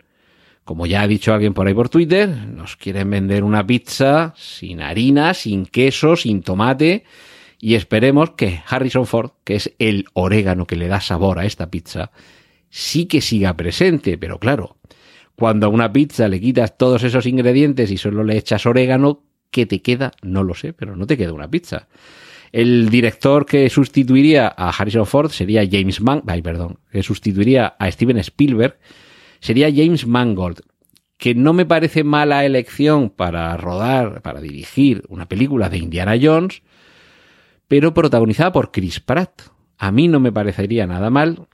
como 0.63 0.85
ya 0.85 1.01
ha 1.01 1.07
dicho 1.07 1.33
alguien 1.33 1.53
por 1.53 1.67
ahí 1.67 1.73
por 1.73 1.89
Twitter, 1.89 2.29
nos 2.29 2.77
quieren 2.77 3.09
vender 3.09 3.43
una 3.43 3.65
pizza 3.65 4.33
sin 4.37 4.81
harina, 4.81 5.33
sin 5.33 5.65
queso, 5.65 6.15
sin 6.15 6.41
tomate, 6.41 7.03
y 7.59 7.75
esperemos 7.75 8.31
que 8.31 8.61
Harrison 8.67 9.05
Ford, 9.05 9.31
que 9.43 9.55
es 9.55 9.73
el 9.79 10.05
orégano 10.13 10.65
que 10.65 10.75
le 10.75 10.87
da 10.87 11.01
sabor 11.01 11.39
a 11.39 11.45
esta 11.45 11.69
pizza, 11.69 12.11
sí 12.69 13.05
que 13.05 13.21
siga 13.21 13.55
presente, 13.55 14.17
pero 14.17 14.39
claro, 14.39 14.77
cuando 15.35 15.67
a 15.67 15.69
una 15.69 15.91
pizza 15.91 16.27
le 16.27 16.39
quitas 16.39 16.77
todos 16.77 17.03
esos 17.03 17.25
ingredientes 17.25 17.91
y 17.91 17.97
solo 17.97 18.23
le 18.23 18.37
echas 18.37 18.65
orégano, 18.65 19.23
¿qué 19.51 19.65
te 19.65 19.81
queda? 19.81 20.11
No 20.21 20.43
lo 20.43 20.55
sé, 20.55 20.73
pero 20.73 20.95
no 20.95 21.07
te 21.07 21.17
queda 21.17 21.33
una 21.33 21.49
pizza. 21.49 21.87
El 22.53 22.89
director 22.89 23.47
que 23.47 23.67
sustituiría 23.67 24.47
a 24.47 24.69
Harrison 24.69 25.07
Ford 25.07 25.31
sería 25.31 25.67
James 25.69 25.99
Mann, 26.01 26.21
ay, 26.27 26.43
perdón, 26.43 26.77
que 26.91 27.01
sustituiría 27.01 27.75
a 27.79 27.89
Steven 27.89 28.19
Spielberg, 28.19 28.77
sería 29.39 29.71
James 29.73 30.05
Mangold, 30.05 30.61
que 31.17 31.33
no 31.33 31.53
me 31.53 31.65
parece 31.65 32.03
mala 32.03 32.45
elección 32.45 33.09
para 33.09 33.57
rodar, 33.57 34.21
para 34.21 34.39
dirigir 34.39 35.03
una 35.09 35.27
película 35.27 35.67
de 35.67 35.79
Indiana 35.79 36.13
Jones, 36.21 36.61
pero 37.67 37.95
protagonizada 37.95 38.51
por 38.51 38.71
Chris 38.71 38.99
Pratt. 38.99 39.41
A 39.79 39.91
mí 39.91 40.07
no 40.07 40.19
me 40.19 40.31
parecería 40.31 40.85
nada 40.85 41.09
mal 41.09 41.47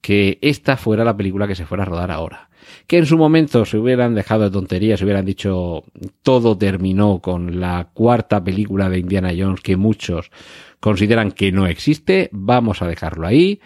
que 0.00 0.38
esta 0.42 0.76
fuera 0.76 1.04
la 1.04 1.16
película 1.16 1.46
que 1.46 1.54
se 1.54 1.64
fuera 1.64 1.84
a 1.84 1.86
rodar 1.86 2.10
ahora. 2.10 2.50
Que 2.86 2.98
en 2.98 3.06
su 3.06 3.16
momento 3.16 3.64
se 3.64 3.78
hubieran 3.78 4.14
dejado 4.14 4.44
de 4.44 4.50
tonterías, 4.50 4.98
se 4.98 5.04
hubieran 5.04 5.24
dicho 5.24 5.84
todo 6.22 6.56
terminó 6.56 7.20
con 7.20 7.60
la 7.60 7.88
cuarta 7.92 8.42
película 8.42 8.88
de 8.88 8.98
Indiana 8.98 9.32
Jones 9.36 9.60
que 9.60 9.76
muchos 9.76 10.30
consideran 10.80 11.32
que 11.32 11.50
no 11.50 11.66
existe, 11.66 12.28
vamos 12.32 12.82
a 12.82 12.86
dejarlo 12.86 13.26
ahí 13.26 13.60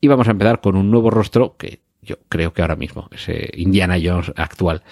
y 0.00 0.08
vamos 0.08 0.26
a 0.28 0.32
empezar 0.32 0.60
con 0.60 0.76
un 0.76 0.90
nuevo 0.90 1.10
rostro 1.10 1.56
que 1.56 1.80
yo 2.02 2.16
creo 2.28 2.52
que 2.52 2.62
ahora 2.62 2.76
mismo 2.76 3.08
es 3.12 3.28
eh, 3.28 3.50
Indiana 3.56 3.96
Jones 4.02 4.32
actual. 4.36 4.82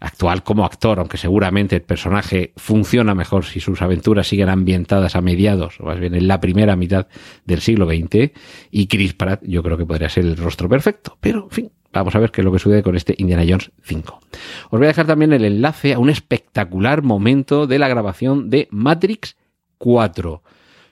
Actual 0.00 0.42
como 0.42 0.66
actor, 0.66 0.98
aunque 0.98 1.16
seguramente 1.16 1.76
el 1.76 1.82
personaje 1.82 2.52
funciona 2.56 3.14
mejor 3.14 3.46
si 3.46 3.58
sus 3.58 3.80
aventuras 3.80 4.26
siguen 4.26 4.50
ambientadas 4.50 5.16
a 5.16 5.22
mediados, 5.22 5.80
o 5.80 5.84
más 5.84 5.98
bien 5.98 6.14
en 6.14 6.28
la 6.28 6.40
primera 6.40 6.76
mitad 6.76 7.06
del 7.46 7.62
siglo 7.62 7.86
XX, 7.86 8.32
y 8.70 8.86
Chris 8.86 9.14
Pratt 9.14 9.42
yo 9.44 9.62
creo 9.62 9.78
que 9.78 9.86
podría 9.86 10.10
ser 10.10 10.26
el 10.26 10.36
rostro 10.36 10.68
perfecto. 10.68 11.16
Pero, 11.20 11.44
en 11.44 11.50
fin, 11.50 11.70
vamos 12.00 12.14
a 12.14 12.18
ver 12.18 12.30
qué 12.30 12.40
es 12.40 12.44
lo 12.44 12.52
que 12.52 12.58
sucede 12.58 12.82
con 12.82 12.96
este 12.96 13.14
Indiana 13.18 13.44
Jones 13.46 13.70
5. 13.82 14.20
Os 14.64 14.70
voy 14.70 14.84
a 14.84 14.88
dejar 14.88 15.06
también 15.06 15.32
el 15.32 15.44
enlace 15.44 15.94
a 15.94 15.98
un 15.98 16.10
espectacular 16.10 17.02
momento 17.02 17.66
de 17.66 17.78
la 17.78 17.88
grabación 17.88 18.50
de 18.50 18.68
Matrix 18.70 19.36
4. 19.78 20.42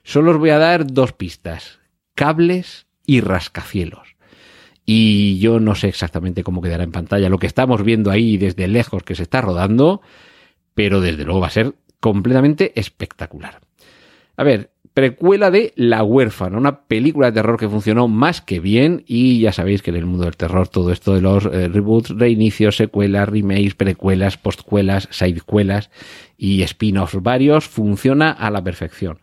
Solo 0.05 0.33
os 0.33 0.39
voy 0.39 0.51
a 0.51 0.59
dar 0.59 0.87
dos 0.87 1.13
pistas, 1.13 1.81
cables 2.15 2.87
y 3.07 3.21
rascacielos 3.21 4.13
y 4.85 5.39
yo 5.39 5.61
no 5.61 5.75
sé 5.75 5.89
exactamente 5.89 6.43
cómo 6.43 6.61
quedará 6.61 6.85
en 6.85 6.93
pantalla 6.93 7.29
lo 7.29 7.39
que 7.39 7.47
estamos 7.47 7.83
viendo 7.85 8.11
ahí 8.11 8.37
desde 8.37 8.67
lejos 8.67 9.03
que 9.05 9.15
se 9.15 9.23
está 9.23 9.41
rodando, 9.41 10.03
pero 10.75 11.01
desde 11.01 11.25
luego 11.25 11.41
va 11.41 11.47
a 11.49 11.51
ser 11.51 11.75
completamente 12.01 12.79
espectacular. 12.79 13.61
A 14.37 14.43
ver, 14.43 14.72
precuela 14.95 15.51
de 15.51 15.73
La 15.77 16.05
huérfana, 16.05 16.59
una 16.59 16.83
película 16.83 17.29
de 17.29 17.33
terror 17.33 17.59
que 17.59 17.69
funcionó 17.69 18.09
más 18.09 18.41
que 18.41 18.61
bien 18.61 19.05
y 19.07 19.41
ya 19.41 19.53
sabéis 19.53 19.83
que 19.83 19.91
en 19.91 19.97
el 19.97 20.07
mundo 20.07 20.25
del 20.25 20.37
terror 20.37 20.69
todo 20.69 20.93
esto 20.93 21.15
de 21.15 21.23
los 21.23 21.47
eh, 21.47 21.69
reboots, 21.69 22.11
reinicios, 22.11 22.77
secuelas, 22.77 23.29
remakes, 23.29 23.75
precuelas, 23.75 24.37
postcuelas, 24.37 25.09
sidecuelas 25.11 25.91
y 26.37 26.63
spin-offs 26.63 27.23
varios 27.23 27.69
funciona 27.69 28.31
a 28.31 28.51
la 28.51 28.63
perfección. 28.63 29.19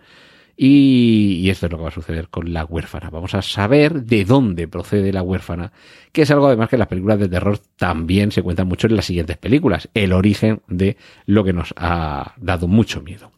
Y, 0.62 1.39
y, 1.42 1.50
esto 1.50 1.68
es 1.68 1.72
lo 1.72 1.78
que 1.78 1.84
va 1.84 1.88
a 1.88 1.94
suceder 1.94 2.28
con 2.28 2.51
la 2.51 2.66
huérfana. 2.66 3.10
Vamos 3.10 3.34
a 3.34 3.42
saber 3.42 4.04
de 4.04 4.25
dónde 4.25 4.68
procede 4.68 5.13
la 5.13 5.24
huérfana, 5.24 5.72
que 6.12 6.24
es 6.24 6.32
algo 6.32 6.48
además 6.48 6.68
que 6.68 6.78
las 6.78 6.89
películas 6.89 7.18
de 7.18 7.30
terror 7.30 7.60
también 7.78 8.34
se 8.34 8.44
cuentan 8.44 8.68
mucho 8.68 8.88
en 8.88 8.98
las 8.98 9.06
siguientes 9.06 9.38
películas, 9.38 9.88
el 9.94 10.12
origen 10.12 10.62
de 10.68 10.98
lo 11.25 11.46
que 11.46 11.54
nos 11.54 11.74
ha 11.78 12.34
dado 12.42 12.68
mucho 12.68 13.01
miedo. 13.01 13.32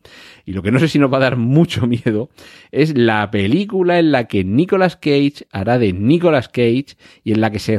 Y 0.47 0.53
lo 0.53 0.63
que 0.63 0.71
no 0.71 0.79
sé 0.79 0.87
si 0.87 0.97
nos 0.97 1.13
va 1.13 1.17
a 1.17 1.21
dar 1.21 1.37
mucho 1.37 1.85
miedo 1.87 2.31
es 2.71 2.97
la 2.97 3.29
película 3.29 3.99
en 3.99 4.11
la 4.11 4.23
que 4.25 4.43
Nicolas 4.43 4.95
Cage 4.95 5.45
hará 5.51 5.77
de 5.77 5.93
Nicolas 5.93 6.49
Cage 6.49 6.97
y 7.23 7.33
en 7.33 7.41
la 7.41 7.51
que 7.51 7.59
se, 7.59 7.77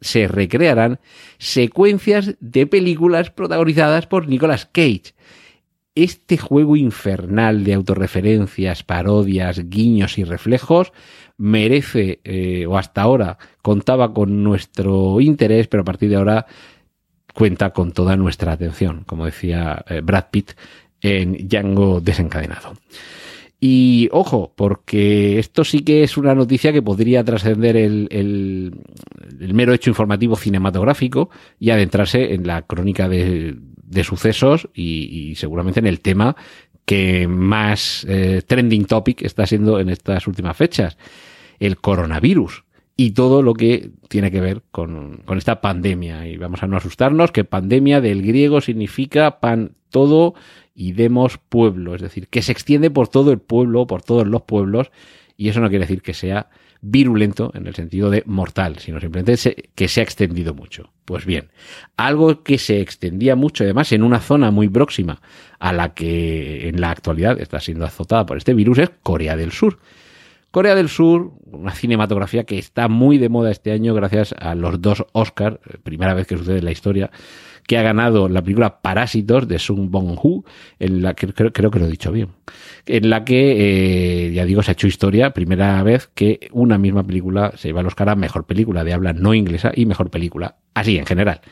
se 0.00 0.28
recrearán 0.28 0.98
secuencias 1.36 2.36
de 2.40 2.66
películas 2.66 3.30
protagonizadas 3.32 4.06
por 4.06 4.28
Nicolas 4.28 4.64
Cage 4.64 5.12
este 6.04 6.38
juego 6.38 6.76
infernal 6.76 7.64
de 7.64 7.74
autorreferencias, 7.74 8.82
parodias, 8.82 9.68
guiños 9.68 10.18
y 10.18 10.24
reflejos 10.24 10.92
merece, 11.36 12.20
eh, 12.24 12.66
o 12.66 12.76
hasta 12.76 13.02
ahora 13.02 13.38
contaba 13.62 14.12
con 14.12 14.42
nuestro 14.42 15.20
interés, 15.20 15.68
pero 15.68 15.82
a 15.82 15.84
partir 15.84 16.10
de 16.10 16.16
ahora 16.16 16.46
cuenta 17.34 17.70
con 17.70 17.92
toda 17.92 18.16
nuestra 18.16 18.52
atención, 18.52 19.04
como 19.06 19.24
decía 19.24 19.84
eh, 19.88 20.00
Brad 20.02 20.26
Pitt 20.30 20.52
en 21.00 21.48
Django 21.48 22.00
desencadenado. 22.00 22.74
Y 23.60 24.08
ojo, 24.12 24.52
porque 24.56 25.38
esto 25.40 25.64
sí 25.64 25.80
que 25.80 26.04
es 26.04 26.16
una 26.16 26.34
noticia 26.34 26.72
que 26.72 26.82
podría 26.82 27.24
trascender 27.24 27.76
el, 27.76 28.06
el, 28.10 28.72
el, 29.40 29.54
mero 29.54 29.72
hecho 29.72 29.90
informativo 29.90 30.36
cinematográfico 30.36 31.30
y 31.58 31.70
adentrarse 31.70 32.34
en 32.34 32.46
la 32.46 32.62
crónica 32.62 33.08
de, 33.08 33.56
de 33.88 34.04
sucesos 34.04 34.68
y, 34.74 35.34
seguramente 35.36 35.80
en 35.80 35.86
el 35.86 36.00
tema 36.00 36.36
que 36.84 37.28
más 37.28 38.06
eh, 38.08 38.42
trending 38.46 38.86
topic 38.86 39.22
está 39.22 39.46
siendo 39.46 39.78
en 39.78 39.90
estas 39.90 40.26
últimas 40.26 40.56
fechas, 40.56 40.96
el 41.58 41.76
coronavirus 41.76 42.64
y 42.96 43.10
todo 43.10 43.42
lo 43.42 43.54
que 43.54 43.90
tiene 44.08 44.30
que 44.30 44.40
ver 44.40 44.62
con, 44.70 45.18
con 45.24 45.38
esta 45.38 45.60
pandemia. 45.60 46.26
Y 46.26 46.36
vamos 46.36 46.62
a 46.62 46.66
no 46.66 46.76
asustarnos 46.76 47.30
que 47.30 47.44
pandemia 47.44 48.00
del 48.00 48.22
griego 48.22 48.60
significa 48.60 49.38
pan 49.40 49.72
todo 49.90 50.34
y 50.74 50.92
demos 50.92 51.38
pueblo, 51.38 51.94
es 51.94 52.00
decir, 52.00 52.28
que 52.28 52.42
se 52.42 52.52
extiende 52.52 52.90
por 52.90 53.08
todo 53.08 53.32
el 53.32 53.38
pueblo, 53.38 53.86
por 53.86 54.02
todos 54.02 54.26
los 54.26 54.42
pueblos, 54.42 54.90
y 55.36 55.48
eso 55.48 55.60
no 55.60 55.68
quiere 55.68 55.84
decir 55.84 56.02
que 56.02 56.14
sea 56.14 56.50
virulento 56.80 57.50
en 57.54 57.66
el 57.66 57.74
sentido 57.74 58.10
de 58.10 58.22
mortal, 58.26 58.78
sino 58.78 59.00
simplemente 59.00 59.68
que 59.74 59.88
se 59.88 60.00
ha 60.00 60.04
extendido 60.04 60.54
mucho. 60.54 60.92
Pues 61.04 61.24
bien, 61.24 61.50
algo 61.96 62.42
que 62.42 62.58
se 62.58 62.80
extendía 62.80 63.34
mucho, 63.34 63.64
además, 63.64 63.92
en 63.92 64.02
una 64.02 64.20
zona 64.20 64.50
muy 64.50 64.68
próxima 64.68 65.20
a 65.58 65.72
la 65.72 65.94
que 65.94 66.68
en 66.68 66.80
la 66.80 66.90
actualidad 66.90 67.40
está 67.40 67.60
siendo 67.60 67.84
azotada 67.84 68.26
por 68.26 68.36
este 68.36 68.54
virus 68.54 68.78
es 68.78 68.90
Corea 69.02 69.36
del 69.36 69.52
Sur. 69.52 69.78
Corea 70.50 70.74
del 70.74 70.88
Sur, 70.88 71.32
una 71.46 71.72
cinematografía 71.72 72.44
que 72.44 72.58
está 72.58 72.88
muy 72.88 73.18
de 73.18 73.28
moda 73.28 73.50
este 73.50 73.72
año 73.72 73.94
gracias 73.94 74.34
a 74.38 74.54
los 74.54 74.80
dos 74.80 75.04
Oscar, 75.12 75.60
primera 75.82 76.14
vez 76.14 76.26
que 76.26 76.38
sucede 76.38 76.58
en 76.58 76.64
la 76.64 76.72
historia, 76.72 77.10
que 77.68 77.76
ha 77.76 77.82
ganado 77.82 78.30
la 78.30 78.40
película 78.40 78.80
Parásitos 78.80 79.46
de 79.46 79.58
Sung 79.58 79.90
Bong-hu, 79.90 80.42
en 80.78 81.02
la 81.02 81.12
que 81.12 81.26
creo, 81.34 81.52
creo, 81.52 81.70
que 81.70 81.78
lo 81.78 81.84
he 81.84 81.90
dicho 81.90 82.10
bien, 82.10 82.30
en 82.86 83.10
la 83.10 83.26
que, 83.26 84.28
eh, 84.28 84.32
ya 84.32 84.46
digo, 84.46 84.62
se 84.62 84.70
ha 84.70 84.72
hecho 84.72 84.86
historia, 84.86 85.34
primera 85.34 85.82
vez 85.82 86.08
que 86.14 86.48
una 86.52 86.78
misma 86.78 87.06
película 87.06 87.52
se 87.56 87.68
lleva 87.68 87.80
al 87.80 87.86
Oscar 87.86 88.08
a 88.08 88.16
mejor 88.16 88.46
película 88.46 88.84
de 88.84 88.94
habla 88.94 89.12
no 89.12 89.34
inglesa 89.34 89.70
y 89.74 89.84
mejor 89.84 90.10
película, 90.10 90.56
así 90.72 90.96
en 90.96 91.04
general. 91.04 91.42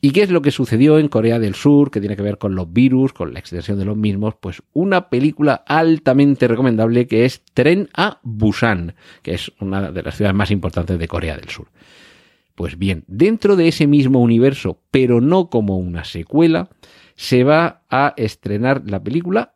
¿Y 0.00 0.12
qué 0.12 0.22
es 0.22 0.30
lo 0.30 0.40
que 0.40 0.50
sucedió 0.50 0.98
en 0.98 1.08
Corea 1.08 1.38
del 1.38 1.54
Sur, 1.54 1.90
que 1.90 2.00
tiene 2.00 2.16
que 2.16 2.22
ver 2.22 2.38
con 2.38 2.54
los 2.54 2.72
virus, 2.72 3.12
con 3.12 3.34
la 3.34 3.38
extensión 3.38 3.78
de 3.78 3.84
los 3.84 3.96
mismos? 3.96 4.34
Pues 4.40 4.62
una 4.72 5.10
película 5.10 5.62
altamente 5.66 6.48
recomendable 6.48 7.06
que 7.06 7.26
es 7.26 7.42
Tren 7.52 7.90
a 7.94 8.20
Busan, 8.22 8.94
que 9.22 9.34
es 9.34 9.52
una 9.60 9.92
de 9.92 10.02
las 10.02 10.16
ciudades 10.16 10.34
más 10.34 10.50
importantes 10.50 10.98
de 10.98 11.06
Corea 11.06 11.36
del 11.36 11.50
Sur. 11.50 11.68
Pues 12.54 12.78
bien, 12.78 13.04
dentro 13.06 13.56
de 13.56 13.68
ese 13.68 13.86
mismo 13.86 14.20
universo, 14.20 14.80
pero 14.90 15.20
no 15.20 15.48
como 15.48 15.78
una 15.78 16.04
secuela, 16.04 16.68
se 17.14 17.44
va 17.44 17.82
a 17.90 18.14
estrenar 18.16 18.82
la 18.86 19.02
película 19.02 19.52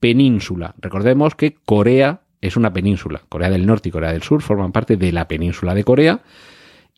Península. 0.00 0.74
Recordemos 0.78 1.34
que 1.34 1.54
Corea 1.54 2.22
es 2.40 2.56
una 2.56 2.72
península. 2.72 3.22
Corea 3.28 3.50
del 3.50 3.66
Norte 3.66 3.88
y 3.88 3.92
Corea 3.92 4.12
del 4.12 4.22
Sur 4.22 4.42
forman 4.42 4.72
parte 4.72 4.96
de 4.96 5.12
la 5.12 5.26
península 5.26 5.74
de 5.74 5.84
Corea 5.84 6.22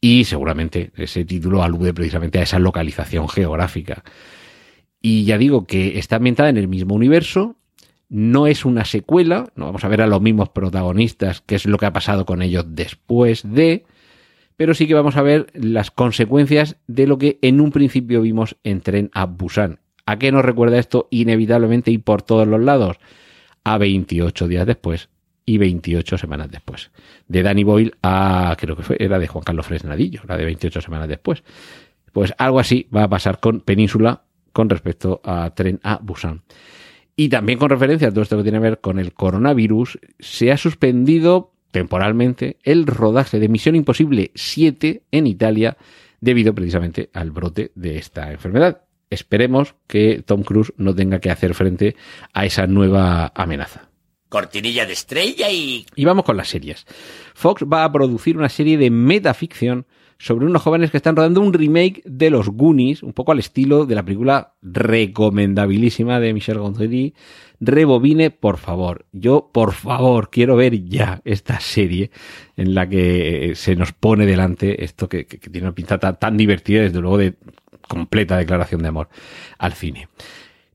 y 0.01 0.25
seguramente 0.25 0.93
ese 0.97 1.25
título 1.25 1.63
alude 1.63 1.95
precisamente 1.95 2.39
a 2.39 2.43
esa 2.43 2.59
localización 2.59 3.29
geográfica. 3.29 4.03
Y 5.01 5.25
ya 5.25 5.39
digo 5.39 5.67
que 5.67 5.99
está 5.99 6.17
ambientada 6.17 6.51
en 6.51 6.59
el 6.59 6.69
mismo 6.69 6.95
universo, 6.95 7.57
no 8.09 8.47
es 8.47 8.65
una 8.65 8.85
secuela, 8.85 9.47
no 9.55 9.67
vamos 9.67 9.85
a 9.85 9.89
ver 9.89 10.03
a 10.03 10.07
los 10.07 10.21
mismos 10.21 10.51
protagonistas, 10.51 11.43
qué 11.43 11.55
es 11.55 11.65
lo 11.65 11.79
que 11.79 11.87
ha 11.87 11.93
pasado 11.93 12.27
con 12.27 12.43
ellos 12.43 12.65
después 12.69 13.43
de, 13.45 13.85
pero 14.61 14.75
sí 14.75 14.87
que 14.87 14.93
vamos 14.93 15.17
a 15.17 15.23
ver 15.23 15.47
las 15.55 15.91
consecuencias 15.91 16.77
de 16.87 17.07
lo 17.07 17.17
que 17.17 17.39
en 17.41 17.63
un 17.63 17.73
principio 17.73 18.21
vimos 18.21 18.59
en 18.63 18.83
Tren 18.83 19.11
a 19.15 19.25
Busan. 19.25 19.79
¿A 20.05 20.19
qué 20.19 20.31
nos 20.33 20.45
recuerda 20.45 20.79
esto 20.79 21.09
inevitablemente 21.11 21.91
y 21.91 21.97
por 21.97 22.21
todos 22.21 22.47
los 22.47 22.61
lados? 22.61 22.99
A 23.65 23.79
28 23.79 24.49
días 24.49 24.67
después 24.67 25.09
y 25.47 25.57
28 25.57 26.19
semanas 26.19 26.51
después. 26.51 26.91
De 27.27 27.43
Danny 27.43 27.65
Boyle 27.65 27.95
a, 28.03 28.55
creo 28.61 28.77
que 28.77 28.83
fue, 28.83 28.99
era 29.01 29.19
de 29.19 29.29
Juan 29.29 29.45
Carlos 29.45 29.65
Fresnadillo, 29.65 30.21
la 30.29 30.37
de 30.37 30.45
28 30.45 30.83
semanas 30.83 31.09
después. 31.09 31.43
Pues 32.13 32.35
algo 32.37 32.61
así 32.61 32.87
va 32.95 33.05
a 33.05 33.09
pasar 33.09 33.41
con 33.41 33.61
Península 33.61 34.25
con 34.53 34.69
respecto 34.69 35.23
a 35.25 35.55
Tren 35.55 35.81
a 35.83 36.01
Busan. 36.03 36.43
Y 37.17 37.31
también 37.31 37.59
con 37.59 37.71
referencia 37.71 38.09
a 38.09 38.11
todo 38.11 38.21
esto 38.21 38.37
que 38.37 38.43
tiene 38.43 38.59
que 38.59 38.65
ver 38.65 38.81
con 38.81 38.99
el 38.99 39.15
coronavirus, 39.15 40.01
se 40.19 40.53
ha 40.53 40.59
suspendido 40.59 41.55
temporalmente 41.71 42.59
el 42.63 42.87
rodaje 42.87 43.39
de 43.39 43.49
Misión 43.49 43.77
Imposible 43.77 44.31
7 44.35 45.03
en 45.11 45.27
Italia 45.27 45.77
debido 46.21 46.55
precisamente 46.55 47.11
al 47.13 47.31
brote 47.31 47.73
de 47.75 47.99
esta 47.99 48.31
enfermedad. 48.33 48.83
Esperemos 49.11 49.75
que 49.87 50.23
Tom 50.25 50.43
Cruise 50.43 50.73
no 50.77 50.95
tenga 50.95 51.19
que 51.19 51.31
hacer 51.31 51.55
frente 51.55 51.97
a 52.33 52.45
esa 52.45 52.67
nueva 52.67 53.33
amenaza. 53.35 53.91
Cortinilla 54.29 54.87
de 54.87 54.93
estrella 54.93 55.51
y... 55.51 55.85
Y 55.97 56.05
vamos 56.05 56.25
con 56.25 56.37
las 56.37 56.49
series. 56.49 56.87
Fox 57.35 57.65
va 57.65 57.83
a 57.83 57.91
producir 57.91 58.37
una 58.37 58.49
serie 58.49 58.79
de 58.79 58.91
metaficción 58.91 59.87
sobre 60.21 60.45
unos 60.45 60.61
jóvenes 60.61 60.91
que 60.91 60.99
están 60.99 61.17
rodando 61.17 61.41
un 61.41 61.55
remake 61.55 62.03
de 62.05 62.29
los 62.29 62.51
Goonies, 62.51 63.03
un 63.03 63.15
poco 63.15 63.33
al 63.33 63.39
estilo 63.39 63.87
de 63.87 63.95
la 63.95 64.05
película 64.05 64.53
recomendabilísima 64.61 66.21
de 66.21 66.35
Michel 66.35 66.59
Gondry. 66.59 67.15
Rebobine, 67.59 68.31
por 68.31 68.59
favor. 68.59 69.07
Yo, 69.13 69.49
por 69.51 69.73
favor, 69.73 70.29
quiero 70.29 70.57
ver 70.57 70.85
ya 70.85 71.23
esta 71.25 71.59
serie 71.59 72.11
en 72.59 72.75
la 72.75 72.87
que 72.87 73.53
se 73.55 73.77
nos 73.77 73.93
pone 73.93 74.27
delante 74.27 74.85
esto 74.85 75.09
que, 75.09 75.25
tiene 75.25 75.69
una 75.69 75.75
pinta 75.75 75.99
tan, 75.99 76.19
tan 76.19 76.37
divertida, 76.37 76.83
desde 76.83 77.01
luego 77.01 77.17
de 77.17 77.37
completa 77.89 78.37
declaración 78.37 78.83
de 78.83 78.89
amor 78.89 79.09
al 79.57 79.73
cine. 79.73 80.09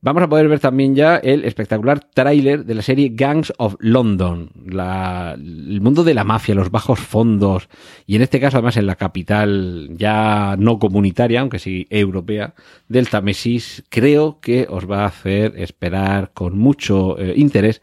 Vamos 0.06 0.22
a 0.22 0.30
poder 0.30 0.48
ver 0.48 0.60
también 0.60 0.94
ya 0.94 1.16
el 1.16 1.46
espectacular 1.46 2.00
tráiler 2.00 2.64
de 2.64 2.76
la 2.76 2.84
serie 2.84 3.10
Gangs 3.16 3.52
of 3.58 3.76
London, 3.80 4.52
el 4.64 5.82
mundo 5.82 6.04
de 6.04 6.14
la 6.14 6.24
mafia, 6.24 6.54
los 6.54 6.70
bajos 6.70 7.00
fondos, 7.00 7.70
y 8.06 8.16
en 8.16 8.22
este 8.22 8.40
caso 8.40 8.58
además 8.58 8.78
en 8.78 8.86
la 8.86 8.98
capital 8.98 9.90
ya 9.98 10.58
no 10.60 10.78
comunitaria, 10.78 11.42
aunque 11.42 11.58
sí 11.58 11.88
europea, 11.90 12.54
del 12.88 13.10
Támesis, 13.10 13.84
creo 13.90 14.40
que 14.42 14.68
os 14.70 14.88
va 14.88 15.06
a 15.06 15.08
hacer 15.08 15.56
esperar 15.58 16.34
con 16.36 16.56
mucho 16.56 17.18
eh, 17.18 17.34
interés 17.36 17.82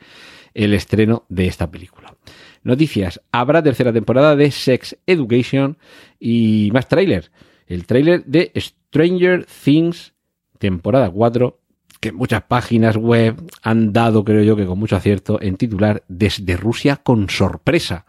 el 0.55 0.75
estreno 0.75 1.25
de 1.29 1.49
esta 1.49 1.73
película. 1.73 2.15
Noticias, 2.63 3.21
habrá 3.33 3.65
tercera 3.65 3.93
temporada 3.93 4.37
de 4.37 4.53
Sex 4.53 4.97
Education 5.09 5.77
y 6.21 6.71
más 6.73 6.87
tráiler. 6.87 7.33
El 7.67 7.85
tráiler 7.85 8.25
de 8.27 8.53
Stranger 8.55 9.45
Things, 9.65 10.15
temporada 10.61 11.11
4, 11.11 11.62
que 12.03 12.11
muchas 12.11 12.43
páginas 12.43 12.97
web 12.97 13.37
han 13.63 13.93
dado, 13.93 14.25
creo 14.25 14.43
yo, 14.43 14.57
que 14.57 14.67
con 14.67 14.77
mucho 14.77 14.97
acierto, 14.97 15.41
en 15.41 15.57
titular 15.57 16.03
Desde 16.09 16.57
Rusia 16.57 16.97
con 16.97 17.31
sorpresa. 17.31 18.07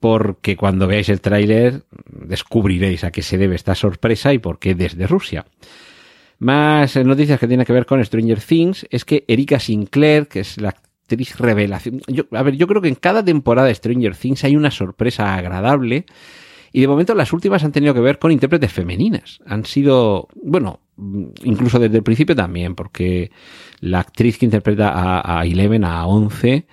Porque 0.00 0.56
cuando 0.56 0.88
veáis 0.88 1.08
el 1.08 1.20
tráiler 1.20 1.84
descubriréis 2.10 3.04
a 3.04 3.12
qué 3.12 3.22
se 3.22 3.38
debe 3.38 3.54
esta 3.54 3.76
sorpresa 3.76 4.34
y 4.34 4.38
por 4.38 4.58
qué 4.58 4.74
desde 4.74 5.06
Rusia. 5.06 5.46
Más 6.40 6.96
noticias 6.96 7.38
que 7.38 7.46
tienen 7.46 7.64
que 7.64 7.72
ver 7.72 7.86
con 7.86 8.04
Stranger 8.04 8.40
Things 8.40 8.84
es 8.90 9.04
que 9.04 9.24
Erika 9.28 9.60
Sinclair, 9.60 10.26
que 10.26 10.40
es 10.40 10.60
la 10.60 10.70
actriz 10.70 11.38
revelación. 11.38 12.00
A 12.32 12.42
ver, 12.42 12.56
yo 12.56 12.66
creo 12.66 12.82
que 12.82 12.88
en 12.88 12.96
cada 12.96 13.24
temporada 13.24 13.68
de 13.68 13.76
Stranger 13.76 14.16
Things 14.16 14.42
hay 14.42 14.56
una 14.56 14.72
sorpresa 14.72 15.36
agradable. 15.36 16.04
Y 16.72 16.80
de 16.80 16.88
momento 16.88 17.14
las 17.14 17.32
últimas 17.32 17.62
han 17.62 17.70
tenido 17.70 17.94
que 17.94 18.00
ver 18.00 18.18
con 18.18 18.32
intérpretes 18.32 18.72
femeninas. 18.72 19.38
Han 19.46 19.64
sido, 19.64 20.26
bueno, 20.42 20.80
incluso 20.96 21.78
desde 21.78 21.96
el 21.96 22.02
principio 22.02 22.36
también, 22.36 22.74
porque 22.74 23.30
la 23.80 24.00
actriz 24.00 24.38
que 24.38 24.44
interpreta 24.44 24.90
a, 24.90 25.40
a 25.40 25.44
Eleven, 25.44 25.84
a 25.84 26.06
11, 26.06 26.66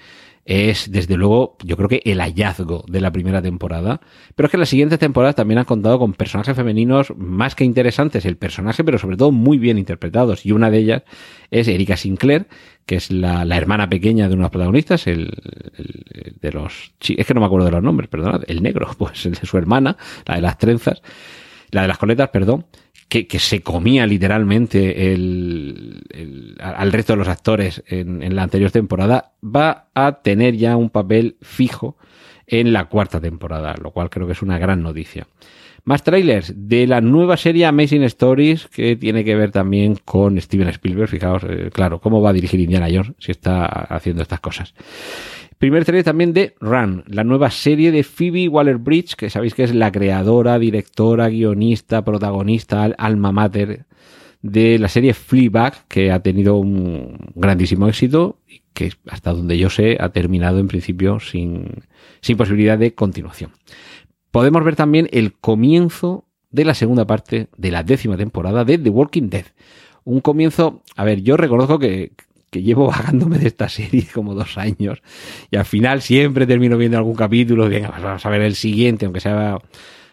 es 0.46 0.92
desde 0.92 1.18
luego 1.18 1.56
yo 1.64 1.78
creo 1.78 1.88
que 1.88 2.02
el 2.04 2.20
hallazgo 2.20 2.84
de 2.88 3.00
la 3.00 3.12
primera 3.12 3.42
temporada. 3.42 4.02
Pero 4.36 4.48
es 4.48 4.52
que 4.52 4.58
las 4.58 4.70
siguientes 4.70 5.00
temporadas 5.00 5.36
también 5.36 5.60
han 5.60 5.66
contado 5.66 6.00
con 6.00 6.14
personajes 6.14 6.56
femeninos 6.56 7.14
más 7.16 7.56
que 7.56 7.64
interesantes 7.64 8.26
el 8.26 8.38
personaje 8.38 8.84
pero 8.84 8.98
sobre 8.98 9.18
todo 9.18 9.32
muy 9.32 9.58
bien 9.58 9.78
interpretados. 9.78 10.46
Y 10.46 10.52
una 10.52 10.72
de 10.72 10.80
ellas 10.80 11.04
es 11.52 11.68
Erika 11.68 11.96
Sinclair 11.96 12.48
que 12.86 12.96
es 12.96 13.12
la, 13.12 13.44
hermana 13.56 13.88
pequeña 13.88 14.28
de 14.28 14.34
uno 14.34 14.42
de 14.42 14.46
los 14.46 14.52
protagonistas 14.52 15.08
el, 15.08 15.32
de 16.42 16.52
los 16.52 16.94
es 17.08 17.26
que 17.26 17.34
no 17.34 17.40
me 17.40 17.46
acuerdo 17.46 17.68
de 17.68 17.72
los 17.72 17.84
nombres 17.84 18.10
perdonad 18.10 18.42
el 18.48 18.64
negro 18.64 18.90
pues 18.98 19.26
el 19.28 19.36
de 19.36 19.46
su 19.46 19.58
hermana 19.58 19.96
la 20.26 20.36
de 20.36 20.42
las 20.42 20.58
trenzas 20.58 21.02
la 21.70 21.84
de 21.84 21.88
las 21.88 22.00
coletas 22.00 22.30
perdón 22.30 22.66
que, 23.12 23.40
se 23.40 23.62
comía 23.62 24.08
literalmente 24.08 25.12
el, 25.12 26.02
al 26.62 26.94
resto 26.94 27.12
de 27.12 27.18
los 27.18 27.28
actores 27.28 27.84
en, 27.88 28.24
en, 28.24 28.38
la 28.38 28.44
anterior 28.44 28.72
temporada, 28.72 29.34
va 29.44 29.90
a 29.94 30.22
tener 30.22 30.56
ya 30.56 30.78
un 30.78 30.90
papel 30.90 31.36
fijo 31.42 31.98
en 32.48 32.72
la 32.72 32.86
cuarta 32.86 33.20
temporada, 33.20 33.76
lo 33.82 33.92
cual 33.92 34.10
creo 34.10 34.28
que 34.28 34.32
es 34.32 34.42
una 34.42 34.58
gran 34.60 34.82
noticia. 34.82 35.28
Más 35.84 36.04
trailers 36.04 36.54
de 36.56 36.88
la 36.88 37.02
nueva 37.02 37.36
serie 37.36 37.66
Amazing 37.66 38.04
Stories 38.04 38.68
que 38.68 38.96
tiene 38.96 39.26
que 39.26 39.36
ver 39.36 39.52
también 39.52 39.98
con 40.06 40.40
Steven 40.40 40.70
Spielberg. 40.70 41.10
Fijaos, 41.10 41.44
eh, 41.44 41.70
claro, 41.74 42.00
cómo 42.00 42.22
va 42.22 42.30
a 42.30 42.34
dirigir 42.34 42.62
Indiana 42.62 42.88
Jones 42.90 43.12
si 43.20 43.32
está 43.32 43.66
haciendo 43.66 44.22
estas 44.22 44.40
cosas. 44.40 44.74
Primer 45.62 45.86
trailer 45.86 46.04
también 46.04 46.34
de 46.34 46.56
Run, 46.60 47.04
la 47.06 47.24
nueva 47.24 47.52
serie 47.52 47.92
de 47.92 48.02
Phoebe 48.02 48.50
Waller-Bridge, 48.50 49.14
que 49.14 49.30
sabéis 49.30 49.54
que 49.54 49.64
es 49.64 49.76
la 49.76 49.92
creadora, 49.92 50.58
directora, 50.58 51.30
guionista, 51.30 52.04
protagonista, 52.04 52.86
alma 52.86 53.32
mater 53.32 53.86
de 54.42 54.80
la 54.80 54.88
serie 54.88 55.14
Fleabag, 55.14 55.88
que 55.88 56.12
ha 56.12 56.24
tenido 56.24 56.56
un 56.56 57.16
grandísimo 57.36 57.88
éxito 57.88 58.40
y 58.48 58.64
que 58.74 58.94
hasta 59.08 59.34
donde 59.34 59.60
yo 59.60 59.70
sé 59.70 59.98
ha 60.00 60.10
terminado 60.10 60.58
en 60.58 60.68
principio 60.68 61.20
sin, 61.20 61.84
sin 62.22 62.38
posibilidad 62.38 62.80
de 62.80 62.96
continuación. 62.96 63.52
Podemos 64.32 64.64
ver 64.64 64.76
también 64.76 65.10
el 65.12 65.34
comienzo 65.34 66.26
de 66.50 66.66
la 66.66 66.74
segunda 66.74 67.06
parte 67.06 67.50
de 67.56 67.70
la 67.70 67.84
décima 67.84 68.18
temporada 68.18 68.66
de 68.66 68.80
The 68.80 68.90
Walking 68.90 69.30
Dead. 69.30 69.46
Un 70.06 70.22
comienzo, 70.22 70.82
a 70.96 71.04
ver, 71.04 71.22
yo 71.22 71.38
reconozco 71.38 71.78
que, 71.78 72.14
que 72.52 72.62
llevo 72.62 72.88
vagándome 72.92 73.40
de 73.40 73.48
esta 73.48 73.68
serie 73.70 74.06
como 74.14 74.36
dos 74.36 74.58
años 74.60 75.02
y 75.50 75.58
al 75.58 75.66
final 75.66 76.02
siempre 76.02 76.46
termino 76.46 76.78
viendo 76.78 76.98
algún 76.98 77.16
capítulo, 77.16 77.68
venga, 77.68 77.90
pues 77.90 78.04
vamos 78.04 78.26
a 78.26 78.30
ver 78.30 78.42
el 78.42 78.56
siguiente, 78.56 79.06
aunque 79.06 79.22
sea 79.22 79.58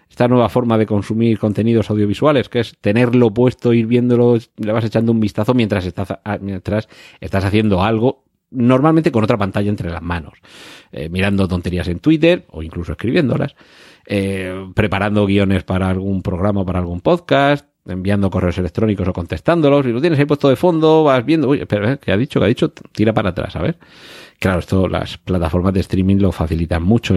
esta 0.09 0.27
nueva 0.27 0.49
forma 0.49 0.79
de 0.79 0.87
consumir 0.87 1.39
contenidos 1.39 1.91
audiovisuales, 1.91 2.49
que 2.49 2.61
es 2.61 2.77
tenerlo 2.81 3.33
puesto, 3.33 3.75
ir 3.75 3.87
viéndolo, 3.87 4.39
le 4.57 4.73
vas 4.73 4.85
echando 4.85 5.13
un 5.13 5.21
vistazo 5.21 5.53
mientras 5.53 5.85
estás, 5.85 6.09
mientras 6.41 6.89
estás 7.21 7.45
haciendo 7.45 7.85
algo, 7.85 8.25
normalmente 8.51 9.13
con 9.13 9.23
otra 9.25 9.37
pantalla 9.37 9.69
entre 9.69 9.91
las 9.91 10.03
manos, 10.03 10.39
eh, 10.91 11.09
mirando 11.09 11.47
tonterías 11.47 11.89
en 11.89 12.01
Twitter 12.01 12.47
o 12.51 12.63
incluso 12.63 12.93
escribiéndolas, 12.93 13.55
eh, 14.07 14.69
preparando 14.75 15.27
guiones 15.27 15.65
para 15.65 15.91
algún 15.91 16.23
programa, 16.23 16.65
para 16.65 16.79
algún 16.79 17.01
podcast, 17.01 17.68
enviando 17.89 18.31
correos 18.31 18.59
electrónicos 18.59 19.09
o 19.09 19.13
contestándolos, 19.13 19.87
y 19.87 19.93
lo 19.93 20.01
tienes 20.01 20.19
ahí 20.19 20.25
puesto 20.25 20.49
de 20.49 20.57
fondo, 20.57 21.05
vas 21.05 21.25
viendo, 21.25 21.49
uy, 21.49 21.61
espera, 21.61 21.97
¿qué 21.97 22.13
ha 22.13 22.17
dicho? 22.17 22.39
¿Qué 22.41 22.45
ha 22.45 22.49
dicho? 22.49 22.71
Tira 22.93 23.13
para 23.13 23.31
atrás, 23.31 23.57
a 23.57 23.63
ver. 23.63 23.77
Claro, 24.39 24.61
esto 24.61 24.87
las 24.87 25.19
plataformas 25.19 25.75
de 25.75 25.81
streaming 25.81 26.19
lo 26.19 26.31
facilitan 26.31 26.83
mucho. 26.83 27.15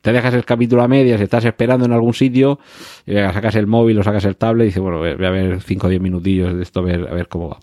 te 0.00 0.12
dejas 0.12 0.32
el 0.32 0.44
capítulo 0.44 0.82
a 0.82 0.88
medias, 0.88 1.20
estás 1.20 1.44
esperando 1.44 1.84
en 1.84 1.92
algún 1.92 2.14
sitio, 2.14 2.58
y 3.04 3.14
sacas 3.14 3.56
el 3.56 3.66
móvil 3.66 3.98
o 3.98 4.02
sacas 4.02 4.24
el 4.24 4.36
tablet 4.36 4.64
y 4.64 4.66
dices, 4.68 4.82
bueno, 4.82 4.98
voy 4.98 5.10
a 5.10 5.30
ver 5.30 5.60
5 5.60 5.86
o 5.86 5.90
10 5.90 6.00
minutillos 6.00 6.54
de 6.54 6.62
esto, 6.62 6.80
a 6.80 6.82
ver, 6.84 7.08
a 7.08 7.14
ver 7.14 7.28
cómo 7.28 7.50
va. 7.50 7.58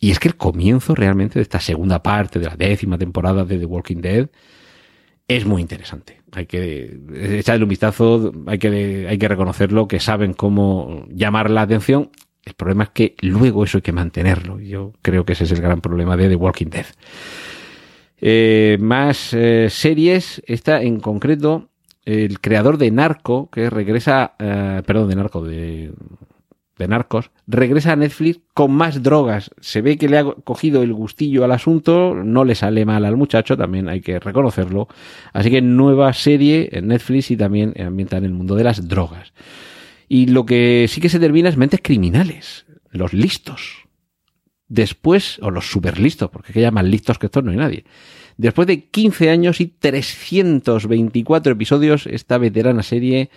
Y 0.00 0.10
es 0.10 0.18
que 0.18 0.28
el 0.28 0.36
comienzo 0.36 0.94
realmente 0.94 1.38
de 1.38 1.42
esta 1.42 1.60
segunda 1.60 2.02
parte 2.02 2.38
de 2.38 2.46
la 2.46 2.56
décima 2.56 2.98
temporada 2.98 3.44
de 3.44 3.58
The 3.58 3.64
Walking 3.64 4.02
Dead 4.02 4.28
es 5.28 5.44
muy 5.46 5.62
interesante. 5.62 6.20
Hay 6.32 6.46
que 6.46 6.98
echarle 7.38 7.64
un 7.64 7.68
vistazo, 7.68 8.32
hay 8.46 8.58
que, 8.58 9.06
hay 9.08 9.18
que 9.18 9.28
reconocerlo, 9.28 9.88
que 9.88 10.00
saben 10.00 10.34
cómo 10.34 11.06
llamar 11.10 11.50
la 11.50 11.62
atención. 11.62 12.10
El 12.44 12.54
problema 12.54 12.84
es 12.84 12.90
que 12.90 13.14
luego 13.20 13.64
eso 13.64 13.78
hay 13.78 13.82
que 13.82 13.92
mantenerlo. 13.92 14.60
Yo 14.60 14.92
creo 15.00 15.24
que 15.24 15.32
ese 15.32 15.44
es 15.44 15.52
el 15.52 15.62
gran 15.62 15.80
problema 15.80 16.16
de 16.16 16.28
The 16.28 16.36
Walking 16.36 16.66
Dead. 16.66 16.86
Eh, 18.20 18.78
más 18.80 19.32
eh, 19.32 19.68
series, 19.70 20.42
esta 20.46 20.82
en 20.82 21.00
concreto 21.00 21.68
el 22.04 22.40
creador 22.40 22.76
de 22.76 22.90
Narco, 22.90 23.48
que 23.50 23.70
regresa, 23.70 24.34
perdón, 24.36 25.08
de 25.08 25.16
Narco, 25.16 25.42
de, 25.42 25.90
de 26.78 26.88
Narcos, 26.88 27.30
regresa 27.46 27.92
a 27.92 27.96
Netflix 27.96 28.40
con 28.52 28.72
más 28.72 29.02
drogas. 29.02 29.50
Se 29.60 29.80
ve 29.80 29.96
que 29.96 30.08
le 30.08 30.18
ha 30.18 30.24
cogido 30.24 30.82
el 30.82 30.92
gustillo 30.92 31.44
al 31.44 31.52
asunto, 31.52 32.14
no 32.14 32.44
le 32.44 32.54
sale 32.54 32.84
mal 32.84 33.04
al 33.04 33.16
muchacho, 33.16 33.56
también 33.56 33.88
hay 33.88 34.00
que 34.00 34.18
reconocerlo. 34.18 34.88
Así 35.32 35.50
que 35.50 35.62
nueva 35.62 36.12
serie 36.12 36.68
en 36.72 36.88
Netflix 36.88 37.30
y 37.30 37.36
también 37.36 37.74
ambienta 37.80 38.16
en 38.16 38.24
el 38.24 38.32
mundo 38.32 38.56
de 38.56 38.64
las 38.64 38.88
drogas. 38.88 39.32
Y 40.08 40.26
lo 40.26 40.44
que 40.46 40.86
sí 40.88 41.00
que 41.00 41.08
se 41.08 41.20
termina 41.20 41.48
es 41.48 41.56
mentes 41.56 41.80
criminales, 41.82 42.66
los 42.90 43.12
listos. 43.12 43.84
Después, 44.68 45.38
o 45.42 45.50
los 45.50 45.70
super 45.70 45.98
listos, 45.98 46.30
porque 46.30 46.52
que 46.52 46.60
ya 46.60 46.70
más 46.70 46.84
listos 46.84 47.18
que 47.18 47.26
estos 47.26 47.44
no 47.44 47.50
hay 47.50 47.56
nadie. 47.56 47.84
Después 48.36 48.66
de 48.66 48.88
15 48.88 49.30
años 49.30 49.60
y 49.60 49.66
324 49.66 51.52
episodios, 51.52 52.06
esta 52.06 52.38
veterana 52.38 52.82
serie 52.82 53.30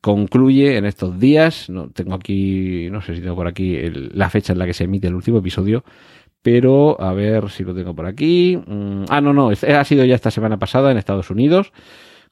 concluye 0.00 0.76
en 0.76 0.84
estos 0.84 1.18
días. 1.18 1.68
No 1.70 1.90
tengo 1.90 2.14
aquí, 2.14 2.88
no 2.90 3.00
sé 3.02 3.14
si 3.14 3.20
tengo 3.20 3.36
por 3.36 3.46
aquí 3.48 3.76
el- 3.76 4.10
la 4.14 4.30
fecha 4.30 4.52
en 4.52 4.58
la 4.58 4.66
que 4.66 4.74
se 4.74 4.84
emite 4.84 5.08
el 5.08 5.14
último 5.14 5.38
episodio, 5.38 5.84
pero 6.42 7.00
a 7.00 7.12
ver 7.12 7.50
si 7.50 7.64
lo 7.64 7.74
tengo 7.74 7.94
por 7.94 8.06
aquí. 8.06 8.56
Mm, 8.56 9.04
ah, 9.08 9.20
no, 9.20 9.32
no, 9.32 9.50
ha 9.50 9.84
sido 9.84 10.04
ya 10.04 10.14
esta 10.14 10.30
semana 10.30 10.58
pasada 10.58 10.90
en 10.90 10.98
Estados 10.98 11.30
Unidos, 11.30 11.72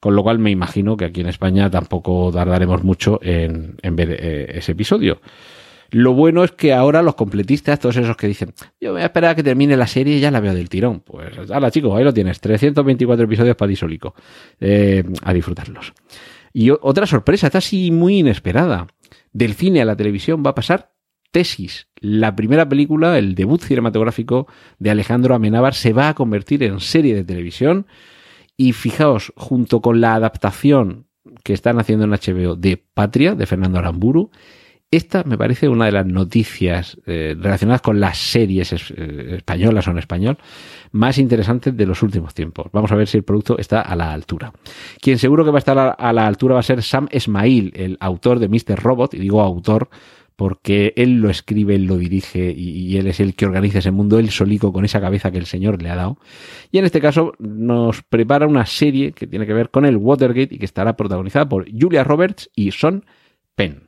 con 0.01 0.15
lo 0.15 0.23
cual 0.23 0.39
me 0.39 0.51
imagino 0.51 0.97
que 0.97 1.07
aquí 1.07 1.21
en 1.23 1.29
España 1.29 1.71
tampoco 1.71 2.31
tardaremos 2.33 2.85
mucho 2.85 3.19
en, 3.23 3.77
ver 3.93 4.17
eh, 4.19 4.47
ese 4.59 4.73
episodio. 4.73 5.21
Lo 5.91 6.15
bueno 6.15 6.43
es 6.43 6.51
que 6.51 6.75
ahora 6.75 7.01
los 7.01 7.15
completistas, 7.15 7.79
todos 7.79 7.97
esos 7.97 8.17
que 8.17 8.27
dicen, 8.27 8.53
yo 8.81 8.93
voy 8.93 9.03
a 9.03 9.05
esperar 9.05 9.31
a 9.31 9.35
que 9.37 9.45
termine 9.45 9.77
la 9.77 9.87
serie 9.87 10.17
y 10.17 10.21
ya 10.21 10.33
la 10.33 10.41
veo 10.41 10.53
del 10.53 10.69
tirón. 10.69 11.01
Pues, 11.01 11.49
hala 11.51 11.71
chicos, 11.71 11.97
ahí 11.97 12.03
lo 12.03 12.13
tienes, 12.13 12.41
324 12.41 13.25
episodios 13.25 13.55
para 13.57 13.69
ti 13.69 13.77
solico. 13.77 14.15
Eh, 14.61 15.05
a 15.23 15.33
disfrutarlos. 15.33 15.93
Y 16.59 16.71
otra 16.71 17.07
sorpresa, 17.07 17.49
está 17.49 17.59
así 17.59 17.91
muy 17.91 18.21
inesperada. 18.21 18.87
Del 19.35 19.53
cine 19.53 19.83
a 19.83 19.85
la 19.85 19.95
televisión 19.95 20.43
va 20.43 20.53
a 20.53 20.55
pasar 20.55 20.95
Tesis. 21.31 21.89
La 22.01 22.35
primera 22.35 22.67
película, 22.67 23.19
el 23.19 23.35
debut 23.35 23.61
cinematográfico 23.61 24.47
de 24.79 24.89
Alejandro 24.89 25.35
Amenábar, 25.35 25.75
se 25.75 25.93
va 25.93 26.09
a 26.09 26.15
convertir 26.15 26.63
en 26.63 26.81
serie 26.81 27.15
de 27.15 27.25
televisión. 27.25 27.87
Y 28.57 28.73
fijaos, 28.73 29.35
junto 29.37 29.83
con 29.83 30.01
la 30.01 30.15
adaptación 30.15 31.09
que 31.45 31.53
están 31.53 31.79
haciendo 31.79 32.07
en 32.07 32.13
HBO 32.13 32.57
de 32.57 32.83
Patria, 32.95 33.35
de 33.35 33.45
Fernando 33.45 33.79
Aramburu, 33.79 34.31
esta 34.91 35.25
me 35.25 35.37
parece 35.37 35.69
una 35.69 35.87
de 35.87 35.93
las 35.93 36.07
noticias 36.07 36.97
eh, 37.07 37.35
relacionadas 37.39 37.83
con 37.83 37.99
las 37.99 38.19
series 38.19 38.73
es- 38.73 38.93
eh, 38.97 39.35
españolas 39.37 39.89
o 39.89 39.91
en 39.91 39.99
español 39.99 40.39
más 40.93 41.19
interesantes 41.19 41.77
de 41.77 41.87
los 41.87 42.03
últimos 42.03 42.35
tiempos. 42.35 42.67
Vamos 42.73 42.93
a 42.93 42.97
ver 42.97 43.09
si 43.09 43.19
el 43.19 43.25
producto 43.25 43.59
está 43.59 43.81
a 43.83 43.97
la 43.97 44.13
altura. 44.13 44.53
Quien 45.01 45.19
seguro 45.19 45.45
que 45.45 45.51
va 45.51 45.59
a 45.59 45.59
estar 45.59 45.97
a, 45.99 46.13
la 46.13 46.27
altura 46.27 46.55
va 46.55 46.61
a 46.61 46.63
ser 46.63 46.83
Sam 46.83 47.09
Esmail, 47.11 47.73
el 47.75 47.97
autor 48.01 48.39
de 48.39 48.49
Mr. 48.49 48.81
Robot, 48.83 49.15
y 49.15 49.19
digo 49.19 49.43
autor 49.43 49.89
porque 50.37 50.93
él 50.97 51.15
lo 51.15 51.31
escribe, 51.31 51.75
él 51.75 51.85
lo 51.87 51.97
dirige 51.97 52.53
y, 52.55 52.99
él 52.99 53.07
es 53.07 53.21
el 53.21 53.35
que 53.35 53.47
organiza 53.47 53.79
ese 53.79 53.91
mundo, 53.91 54.19
él 54.19 54.31
solico 54.31 54.71
con 54.71 54.85
esa 54.85 55.01
cabeza 55.01 55.31
que 55.31 55.39
el 55.39 55.47
señor 55.47 55.83
le 55.83 55.89
ha 55.89 55.97
dado. 55.97 56.19
Y 56.71 56.79
en 56.79 56.85
este 56.85 57.01
caso 57.01 57.33
nos 57.39 58.03
prepara 58.03 58.47
una 58.47 58.67
serie 58.67 59.13
que 59.13 59.27
tiene 59.27 59.47
que 59.47 59.55
ver 59.55 59.71
con 59.71 59.87
el 59.87 59.97
Watergate 59.97 60.55
y 60.55 60.59
que 60.59 60.67
estará 60.67 60.95
protagonizada 60.95 61.49
por 61.49 61.67
Julia 61.71 62.05
Roberts 62.05 62.51
y 62.55 62.71
Sean 62.71 63.05
Penn 63.55 63.86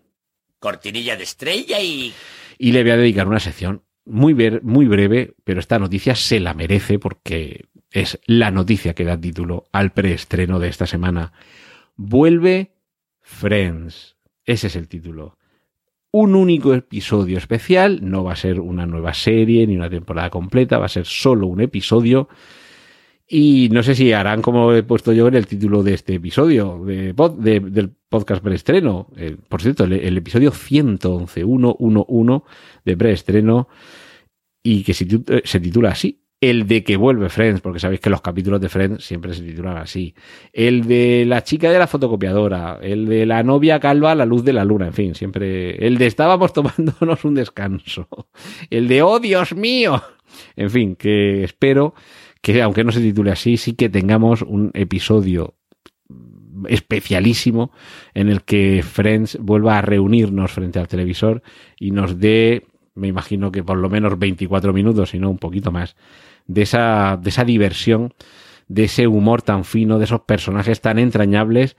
Cortinilla 0.59 1.17
de 1.17 1.25
estrella 1.25 1.81
y... 1.81 2.13
y 2.59 2.73
le 2.73 2.83
voy 2.83 2.93
a 2.93 2.97
dedicar 2.97 3.29
una 3.29 3.41
sección 3.41 3.83
muy, 4.05 4.33
ver- 4.33 4.63
muy 4.63 4.87
breve, 4.87 5.35
pero 5.45 5.61
esta 5.61 5.79
noticia 5.79 6.15
se 6.15 6.41
la 6.41 6.55
merece 6.55 6.99
porque 6.99 7.67
es 7.91 8.19
la 8.27 8.51
noticia 8.51 8.95
que 8.95 9.05
da 9.05 9.21
título 9.21 9.67
al 9.73 9.93
preestreno 9.93 10.59
de 10.59 10.69
esta 10.69 10.87
semana. 10.87 11.33
Vuelve 11.97 12.73
Friends. 13.21 14.17
Ese 14.45 14.69
es 14.69 14.77
el 14.77 14.89
título. 14.89 15.37
Un 16.11 16.35
único 16.35 16.73
episodio 16.73 17.37
especial, 17.37 18.01
no 18.03 18.25
va 18.25 18.33
a 18.33 18.37
ser 18.37 18.61
una 18.61 18.87
nueva 18.87 19.13
serie 19.13 19.67
ni 19.67 19.77
una 19.77 19.91
temporada 19.91 20.31
completa, 20.31 20.79
va 20.79 20.87
a 20.87 20.89
ser 20.89 21.05
solo 21.05 21.47
un 21.47 21.61
episodio. 21.61 22.29
Y 23.31 23.69
no 23.73 23.83
sé 23.83 23.95
si 23.95 24.13
harán 24.13 24.41
como 24.41 24.73
he 24.73 24.83
puesto 24.83 25.13
yo 25.13 25.29
en 25.29 25.35
el 25.35 25.47
título 25.47 25.83
de 25.83 25.93
este 25.95 26.15
episodio 26.15 26.83
de 26.85 27.15
pod- 27.15 27.37
de- 27.37 27.61
del 27.61 27.91
podcast 28.09 28.43
preestreno. 28.43 29.09
Eh, 29.17 29.37
por 29.49 29.61
cierto, 29.61 29.85
el, 29.85 29.93
el 29.93 30.17
episodio 30.17 30.51
111, 30.51 31.45
111 31.45 32.43
de 32.87 32.97
preestreno 32.97 33.69
y 34.63 34.83
que 34.83 34.95
se, 34.95 35.05
eh, 35.05 35.43
se 35.45 35.61
titula 35.61 35.91
así. 35.91 36.23
El 36.41 36.69
de 36.69 36.85
que 36.85 36.97
vuelve 36.97 37.29
Friends, 37.31 37.61
porque 37.61 37.81
sabéis 37.81 38.01
que 38.01 38.11
los 38.11 38.21
capítulos 38.23 38.61
de 38.61 38.69
Friends 38.69 39.05
siempre 39.05 39.35
se 39.35 39.43
titulan 39.43 39.77
así. 39.77 40.15
El 40.53 40.87
de 40.87 41.25
la 41.27 41.43
chica 41.43 41.71
de 41.71 41.79
la 41.81 41.89
fotocopiadora. 41.89 42.79
El 42.81 43.07
de 43.07 43.27
la 43.27 43.43
novia 43.43 43.81
calva 43.81 44.13
a 44.13 44.15
la 44.15 44.25
luz 44.25 44.45
de 44.45 44.53
la 44.53 44.65
luna. 44.65 44.87
En 44.87 44.93
fin, 44.95 45.15
siempre. 45.17 45.85
El 45.85 45.99
de 45.99 46.07
estábamos 46.07 46.53
tomándonos 46.55 47.25
un 47.25 47.35
descanso. 47.35 48.09
El 48.71 48.87
de 48.89 49.03
oh 49.03 49.19
Dios 49.19 49.55
mío. 49.55 50.01
En 50.55 50.71
fin, 50.71 50.95
que 50.95 51.43
espero 51.43 51.95
que 52.41 52.63
aunque 52.63 52.85
no 52.85 52.93
se 52.93 53.01
titule 53.01 53.31
así, 53.31 53.57
sí 53.57 53.75
que 53.75 53.89
tengamos 53.89 54.43
un 54.43 54.71
episodio 54.75 55.55
especialísimo 56.69 57.71
en 58.15 58.29
el 58.29 58.43
que 58.43 58.83
Friends 58.83 59.39
vuelva 59.41 59.79
a 59.79 59.83
reunirnos 59.83 60.53
frente 60.53 60.79
al 60.79 60.89
televisor 60.89 61.43
y 61.79 61.91
nos 61.91 62.19
dé, 62.19 62.67
me 62.95 63.09
imagino 63.09 63.53
que 63.53 63.63
por 63.63 63.79
lo 63.79 63.89
menos 63.89 64.19
24 64.19 64.73
minutos, 64.73 65.11
si 65.11 65.19
no 65.19 65.31
un 65.31 65.39
poquito 65.39 65.71
más, 65.71 65.97
de 66.47 66.63
esa, 66.63 67.19
de 67.23 67.31
esa 67.31 67.45
diversión, 67.45 68.15
de 68.67 68.85
ese 68.85 69.07
humor 69.07 69.43
tan 69.43 69.65
fino, 69.65 69.99
de 69.99 70.05
esos 70.05 70.23
personajes 70.23 70.81
tan 70.81 70.99
entrañables 70.99 71.77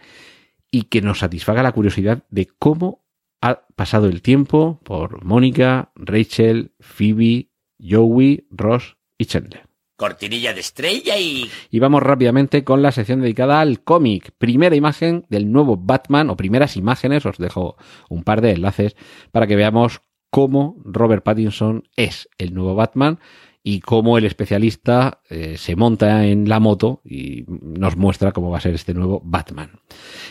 y 0.72 0.84
que 0.84 1.02
nos 1.02 1.20
satisfaga 1.20 1.64
la 1.64 1.72
curiosidad 1.72 2.24
de 2.30 2.48
cómo 2.48 3.04
ha 3.42 3.68
pasado 3.76 4.08
el 4.08 4.22
tiempo 4.22 4.80
por 4.84 5.24
Mónica, 5.24 5.92
Rachel, 5.96 6.74
Phoebe, 6.80 7.50
Joey, 7.80 8.48
Ross 8.52 8.98
y 9.18 9.26
Chandler. 9.26 9.69
Cortinilla 10.00 10.54
de 10.54 10.62
estrella 10.62 11.18
y... 11.18 11.52
Y 11.70 11.80
vamos 11.80 12.02
rápidamente 12.02 12.64
con 12.64 12.82
la 12.82 12.94
sección 12.94 13.20
dedicada 13.20 13.60
al 13.60 13.84
cómic. 13.84 14.32
Primera 14.38 14.78
imagen 14.78 15.26
del 15.28 15.52
nuevo 15.52 15.76
Batman, 15.76 16.30
o 16.30 16.38
primeras 16.38 16.78
imágenes, 16.78 17.26
os 17.26 17.38
dejo 17.38 17.76
un 18.10 18.24
par 18.24 18.40
de 18.40 18.52
enlaces 18.52 18.96
para 19.34 19.46
que 19.46 19.58
veamos 19.58 20.00
cómo 20.30 20.78
Robert 20.86 21.24
Pattinson 21.24 21.84
es 21.98 22.30
el 22.38 22.54
nuevo 22.54 22.76
Batman 22.76 23.20
y 23.64 23.82
cómo 23.82 24.18
el 24.18 24.26
especialista 24.26 25.22
eh, 25.30 25.56
se 25.58 25.76
monta 25.76 26.26
en 26.26 26.48
la 26.48 26.60
moto 26.60 27.02
y 27.04 27.46
nos 27.48 27.98
muestra 27.98 28.32
cómo 28.32 28.50
va 28.50 28.58
a 28.58 28.62
ser 28.62 28.74
este 28.74 28.94
nuevo 28.94 29.22
Batman. 29.24 29.82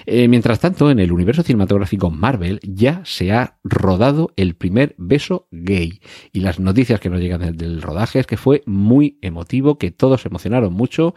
Eh, 0.06 0.28
mientras 0.28 0.60
tanto, 0.60 0.90
en 0.90 0.98
el 0.98 1.12
universo 1.12 1.42
cinematográfico 1.42 2.10
Marvel 2.10 2.58
ya 2.62 3.02
se 3.04 3.32
ha 3.32 3.58
rodado 3.64 4.32
el 4.36 4.54
primer 4.54 4.94
beso 4.96 5.46
gay. 5.50 6.00
Y 6.32 6.40
las 6.40 6.58
noticias 6.58 7.00
que 7.00 7.10
nos 7.10 7.20
llegan 7.20 7.40
del, 7.40 7.56
del 7.56 7.82
rodaje 7.82 8.18
es 8.18 8.26
que 8.26 8.36
fue 8.36 8.62
muy 8.66 9.18
emotivo, 9.20 9.78
que 9.78 9.90
todos 9.90 10.22
se 10.22 10.28
emocionaron 10.28 10.72
mucho. 10.72 11.14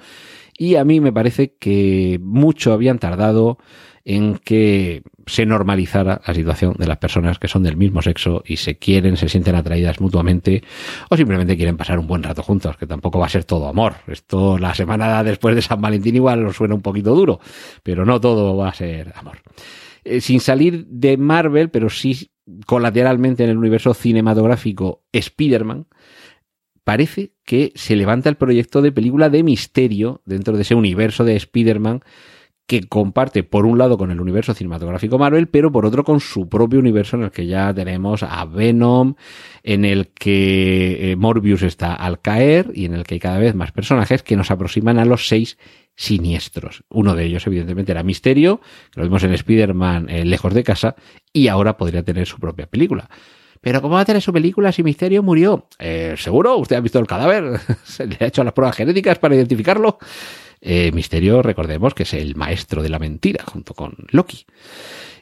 Y 0.57 0.75
a 0.75 0.83
mí 0.83 0.99
me 0.99 1.13
parece 1.13 1.55
que 1.59 2.19
mucho 2.21 2.73
habían 2.73 2.99
tardado 2.99 3.57
en 4.03 4.37
que 4.37 5.03
se 5.27 5.45
normalizara 5.45 6.21
la 6.25 6.33
situación 6.33 6.73
de 6.77 6.87
las 6.87 6.97
personas 6.97 7.37
que 7.37 7.47
son 7.47 7.63
del 7.63 7.77
mismo 7.77 8.01
sexo 8.01 8.43
y 8.45 8.57
se 8.57 8.77
quieren, 8.77 9.15
se 9.15 9.29
sienten 9.29 9.55
atraídas 9.55 10.01
mutuamente 10.01 10.63
o 11.09 11.15
simplemente 11.15 11.55
quieren 11.55 11.77
pasar 11.77 11.99
un 11.99 12.07
buen 12.07 12.23
rato 12.23 12.41
juntos, 12.41 12.77
que 12.77 12.87
tampoco 12.87 13.19
va 13.19 13.27
a 13.27 13.29
ser 13.29 13.43
todo 13.43 13.67
amor. 13.67 13.95
Esto 14.07 14.57
la 14.57 14.73
semana 14.73 15.23
después 15.23 15.55
de 15.55 15.61
San 15.61 15.81
Valentín 15.81 16.15
igual 16.15 16.43
nos 16.43 16.55
suena 16.55 16.73
un 16.73 16.81
poquito 16.81 17.13
duro, 17.13 17.39
pero 17.83 18.05
no 18.05 18.19
todo 18.19 18.57
va 18.57 18.69
a 18.69 18.73
ser 18.73 19.13
amor. 19.15 19.37
Eh, 20.03 20.19
sin 20.19 20.39
salir 20.39 20.87
de 20.87 21.17
Marvel, 21.17 21.69
pero 21.69 21.89
sí 21.89 22.31
colateralmente 22.65 23.43
en 23.43 23.51
el 23.51 23.57
universo 23.57 23.93
cinematográfico 23.93 25.03
Spider-Man, 25.11 25.85
parece 26.91 27.31
que 27.45 27.71
se 27.75 27.95
levanta 27.95 28.27
el 28.27 28.35
proyecto 28.35 28.81
de 28.81 28.91
película 28.91 29.29
de 29.29 29.43
misterio 29.43 30.21
dentro 30.25 30.57
de 30.57 30.63
ese 30.63 30.75
universo 30.75 31.23
de 31.23 31.37
Spider-Man 31.37 32.01
que 32.67 32.83
comparte 32.83 33.43
por 33.43 33.65
un 33.65 33.77
lado 33.77 33.97
con 33.97 34.11
el 34.11 34.19
universo 34.19 34.53
cinematográfico 34.53 35.17
Marvel, 35.17 35.47
pero 35.47 35.71
por 35.71 35.85
otro 35.85 36.03
con 36.03 36.19
su 36.19 36.49
propio 36.49 36.79
universo 36.79 37.15
en 37.15 37.23
el 37.23 37.31
que 37.31 37.47
ya 37.47 37.73
tenemos 37.73 38.23
a 38.23 38.43
Venom, 38.43 39.15
en 39.63 39.85
el 39.85 40.09
que 40.09 41.11
eh, 41.11 41.15
Morbius 41.15 41.61
está 41.61 41.93
al 41.93 42.19
caer 42.19 42.71
y 42.73 42.83
en 42.83 42.95
el 42.95 43.05
que 43.05 43.13
hay 43.13 43.19
cada 43.21 43.39
vez 43.39 43.55
más 43.55 43.71
personajes 43.71 44.21
que 44.21 44.35
nos 44.35 44.51
aproximan 44.51 44.99
a 44.99 45.05
los 45.05 45.29
seis 45.29 45.57
siniestros. 45.95 46.83
Uno 46.89 47.15
de 47.15 47.23
ellos, 47.23 47.47
evidentemente, 47.47 47.93
era 47.93 48.03
Misterio, 48.03 48.59
que 48.91 48.99
lo 48.99 49.05
vimos 49.05 49.23
en 49.23 49.31
Spider-Man 49.31 50.09
eh, 50.09 50.25
lejos 50.25 50.53
de 50.53 50.65
casa, 50.65 50.95
y 51.31 51.47
ahora 51.47 51.77
podría 51.77 52.03
tener 52.03 52.27
su 52.27 52.37
propia 52.37 52.67
película. 52.67 53.09
Pero 53.61 53.79
¿cómo 53.81 53.95
va 53.95 54.01
a 54.01 54.05
tener 54.05 54.21
su 54.23 54.33
película 54.33 54.71
si 54.71 54.81
Misterio 54.81 55.21
murió? 55.21 55.67
Eh, 55.77 56.15
¿Seguro? 56.17 56.57
¿Usted 56.57 56.75
ha 56.75 56.81
visto 56.81 56.97
el 56.97 57.05
cadáver? 57.05 57.59
¿Se 57.83 58.07
le 58.07 58.17
ha 58.19 58.25
hecho 58.25 58.43
las 58.43 58.53
pruebas 58.53 58.75
genéticas 58.75 59.19
para 59.19 59.35
identificarlo? 59.35 59.99
Eh, 60.59 60.91
Misterio, 60.93 61.43
recordemos 61.43 61.93
que 61.93 62.03
es 62.03 62.13
el 62.15 62.35
maestro 62.35 62.81
de 62.81 62.89
la 62.89 62.97
mentira, 62.97 63.43
junto 63.45 63.75
con 63.75 63.95
Loki. 64.09 64.45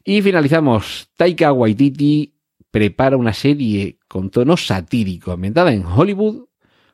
Y 0.05 0.21
finalizamos. 0.21 1.09
Taika 1.17 1.51
Waititi 1.51 2.33
prepara 2.71 3.17
una 3.17 3.33
serie 3.33 3.99
con 4.07 4.29
tono 4.29 4.55
satírico, 4.55 5.33
ambientada 5.33 5.73
en 5.73 5.85
Hollywood, 5.85 6.45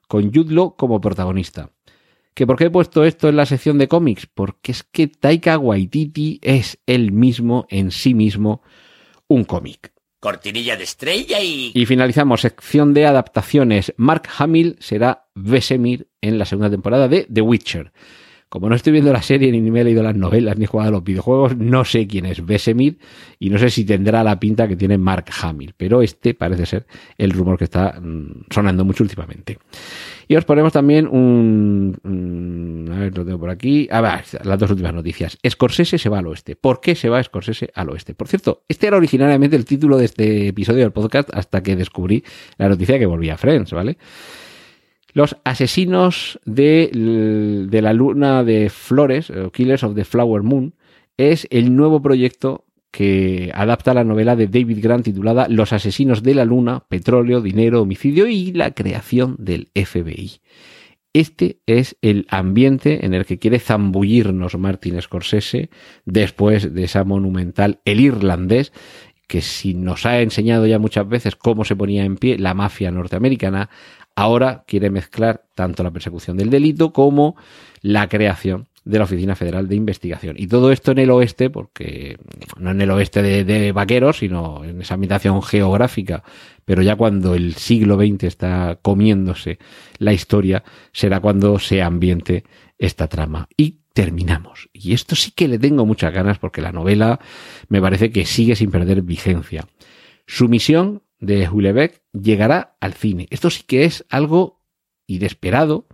con 0.07 0.31
Law 0.33 0.75
como 0.75 0.99
protagonista. 0.99 1.71
¿Que 2.33 2.45
por 2.45 2.57
qué 2.57 2.65
he 2.65 2.69
puesto 2.69 3.05
esto 3.05 3.29
en 3.29 3.37
la 3.37 3.45
sección 3.45 3.77
de 3.77 3.87
cómics? 3.87 4.25
Porque 4.25 4.71
es 4.71 4.83
que 4.83 5.07
Taika 5.07 5.57
Waititi 5.57 6.39
es 6.41 6.79
él 6.85 7.11
mismo, 7.11 7.65
en 7.69 7.91
sí 7.91 8.13
mismo, 8.13 8.61
un 9.27 9.45
cómic. 9.45 9.94
Cortinilla 10.25 10.75
de 10.75 10.85
estrella 10.85 11.39
y... 11.39 11.71
Y 11.75 11.85
finalizamos 11.85 12.41
sección 12.41 12.95
de 12.95 13.05
adaptaciones. 13.05 13.93
Mark 13.95 14.23
Hamill 14.39 14.75
será 14.79 15.27
Vesemir 15.35 16.07
en 16.19 16.39
la 16.39 16.45
segunda 16.45 16.71
temporada 16.71 17.07
de 17.07 17.27
The 17.31 17.41
Witcher. 17.41 17.91
Como 18.55 18.69
no 18.69 18.75
estoy 18.77 18.93
viendo 18.93 19.11
la 19.11 19.21
serie, 19.21 19.51
ni 19.51 19.59
me 19.69 19.81
he 19.81 19.83
leído 19.83 20.01
las 20.01 20.15
novelas, 20.15 20.57
ni 20.57 20.63
he 20.63 20.67
jugado 20.67 20.87
a 20.87 20.91
los 20.93 21.03
videojuegos, 21.03 21.57
no 21.57 21.83
sé 21.83 22.07
quién 22.07 22.25
es 22.25 22.45
Vesemir 22.45 22.97
y 23.37 23.49
no 23.49 23.57
sé 23.57 23.69
si 23.69 23.83
tendrá 23.83 24.23
la 24.23 24.39
pinta 24.39 24.65
que 24.65 24.77
tiene 24.77 24.97
Mark 24.97 25.25
Hamill, 25.41 25.73
pero 25.75 26.01
este 26.01 26.33
parece 26.35 26.65
ser 26.65 26.85
el 27.17 27.31
rumor 27.31 27.57
que 27.57 27.65
está 27.65 27.99
mm, 28.01 28.45
sonando 28.49 28.85
mucho 28.85 29.03
últimamente. 29.03 29.57
Y 30.29 30.37
os 30.37 30.45
ponemos 30.45 30.71
también 30.71 31.05
un, 31.05 31.97
un- 32.05 32.89
a 32.93 32.99
ver, 33.01 33.17
lo 33.17 33.25
tengo 33.25 33.39
por 33.39 33.49
aquí. 33.49 33.89
A 33.91 33.99
ver, 33.99 34.23
las 34.45 34.57
dos 34.57 34.71
últimas 34.71 34.93
noticias. 34.93 35.37
Scorsese 35.47 35.97
se 35.97 36.07
va 36.07 36.19
al 36.19 36.27
oeste. 36.27 36.55
¿Por 36.55 36.79
qué 36.79 36.95
se 36.95 37.09
va 37.09 37.21
Scorsese 37.21 37.69
al 37.75 37.89
oeste? 37.89 38.15
Por 38.15 38.29
cierto, 38.29 38.63
este 38.69 38.87
era 38.87 38.95
originariamente 38.95 39.57
el 39.57 39.65
título 39.65 39.97
de 39.97 40.05
este 40.05 40.47
episodio 40.47 40.79
del 40.83 40.93
podcast 40.93 41.29
hasta 41.33 41.61
que 41.61 41.75
descubrí 41.75 42.23
la 42.57 42.69
noticia 42.69 42.97
que 42.97 43.05
volvía 43.05 43.33
a 43.33 43.37
Friends, 43.37 43.73
¿vale? 43.73 43.97
Los 45.15 45.37
asesinos 45.45 46.41
de, 46.43 46.89
la 47.71 47.93
luna 47.93 48.43
de 48.43 48.69
flores, 48.69 49.31
Killers 49.53 49.85
of 49.85 49.95
the 49.95 50.03
Flower 50.03 50.43
Moon, 50.43 50.75
es 51.15 51.47
el 51.51 51.73
nuevo 51.73 52.01
proyecto 52.01 52.65
que 52.91 53.49
adapta 53.55 53.93
la 53.93 54.03
novela 54.03 54.35
de 54.35 54.47
David 54.47 54.79
Grant 54.81 55.05
titulada 55.05 55.47
Los 55.47 55.71
asesinos 55.71 56.21
de 56.21 56.35
la 56.35 56.43
luna, 56.43 56.83
petróleo, 56.89 57.39
dinero, 57.39 57.81
homicidio 57.81 58.27
y 58.27 58.51
la 58.51 58.71
creación 58.71 59.37
del 59.39 59.69
FBI. 59.73 60.41
Este 61.13 61.59
es 61.65 61.95
el 62.01 62.27
ambiente 62.29 63.05
en 63.05 63.13
el 63.13 63.25
que 63.25 63.39
quiere 63.39 63.59
zambullirnos 63.59 64.57
Martin 64.57 65.01
Scorsese 65.01 65.69
después 66.03 66.73
de 66.73 66.83
esa 66.83 67.05
monumental 67.05 67.79
El 67.85 68.01
Irlandés, 68.01 68.73
que 69.27 69.41
si 69.41 69.75
nos 69.75 70.05
ha 70.05 70.19
enseñado 70.19 70.67
ya 70.67 70.77
muchas 70.77 71.07
veces 71.07 71.37
cómo 71.37 71.63
se 71.63 71.77
ponía 71.77 72.03
en 72.03 72.17
pie 72.17 72.37
la 72.37 72.53
mafia 72.53 72.91
norteamericana, 72.91 73.69
ahora 74.15 74.63
quiere 74.67 74.89
mezclar 74.89 75.45
tanto 75.55 75.83
la 75.83 75.91
persecución 75.91 76.37
del 76.37 76.49
delito 76.49 76.93
como 76.93 77.35
la 77.81 78.07
creación 78.07 78.67
de 78.85 78.99
la 78.99 79.05
Oficina 79.05 79.35
Federal 79.35 79.67
de 79.67 79.75
Investigación. 79.75 80.35
Y 80.37 80.47
todo 80.47 80.71
esto 80.71 80.91
en 80.91 80.99
el 80.99 81.09
oeste, 81.09 81.49
porque 81.49 82.17
no 82.57 82.69
en 82.71 82.81
el 82.81 82.91
oeste 82.91 83.21
de, 83.43 83.71
vaqueros, 83.71 84.19
sino 84.19 84.63
en 84.63 84.79
esa 84.81 84.93
ambientación 84.93 85.41
geográfica, 85.41 86.23
pero 86.65 86.83
ya 86.83 86.95
cuando 86.95 87.33
el 87.33 87.55
siglo 87.55 87.97
XX 87.97 88.23
está 88.25 88.77
comiéndose 88.81 89.57
la 89.97 90.13
historia, 90.13 90.63
será 90.93 91.19
cuando 91.19 91.57
se 91.57 91.81
ambiente 91.81 92.43
esta 92.77 93.07
trama. 93.07 93.49
Y 93.57 93.79
terminamos. 93.93 94.69
Y 94.71 94.93
esto 94.93 95.15
sí 95.15 95.31
que 95.31 95.47
le 95.47 95.57
tengo 95.57 95.85
muchas 95.85 96.13
ganas 96.13 96.37
porque 96.37 96.61
la 96.61 96.71
novela 96.71 97.19
me 97.69 97.81
parece 97.81 98.11
que 98.11 98.25
sigue 98.25 98.55
sin 98.55 98.69
perder 98.69 99.01
vigencia. 99.01 99.67
Su 100.27 100.47
misión 100.47 101.01
de 101.19 101.47
Hulebeck 101.49 102.01
llegará 102.13 102.75
al 102.79 102.93
cine. 102.93 103.27
Esto 103.29 103.49
sí 103.49 103.63
que 103.65 103.85
es 103.85 104.05
algo 104.09 104.61
inesperado 105.07 105.87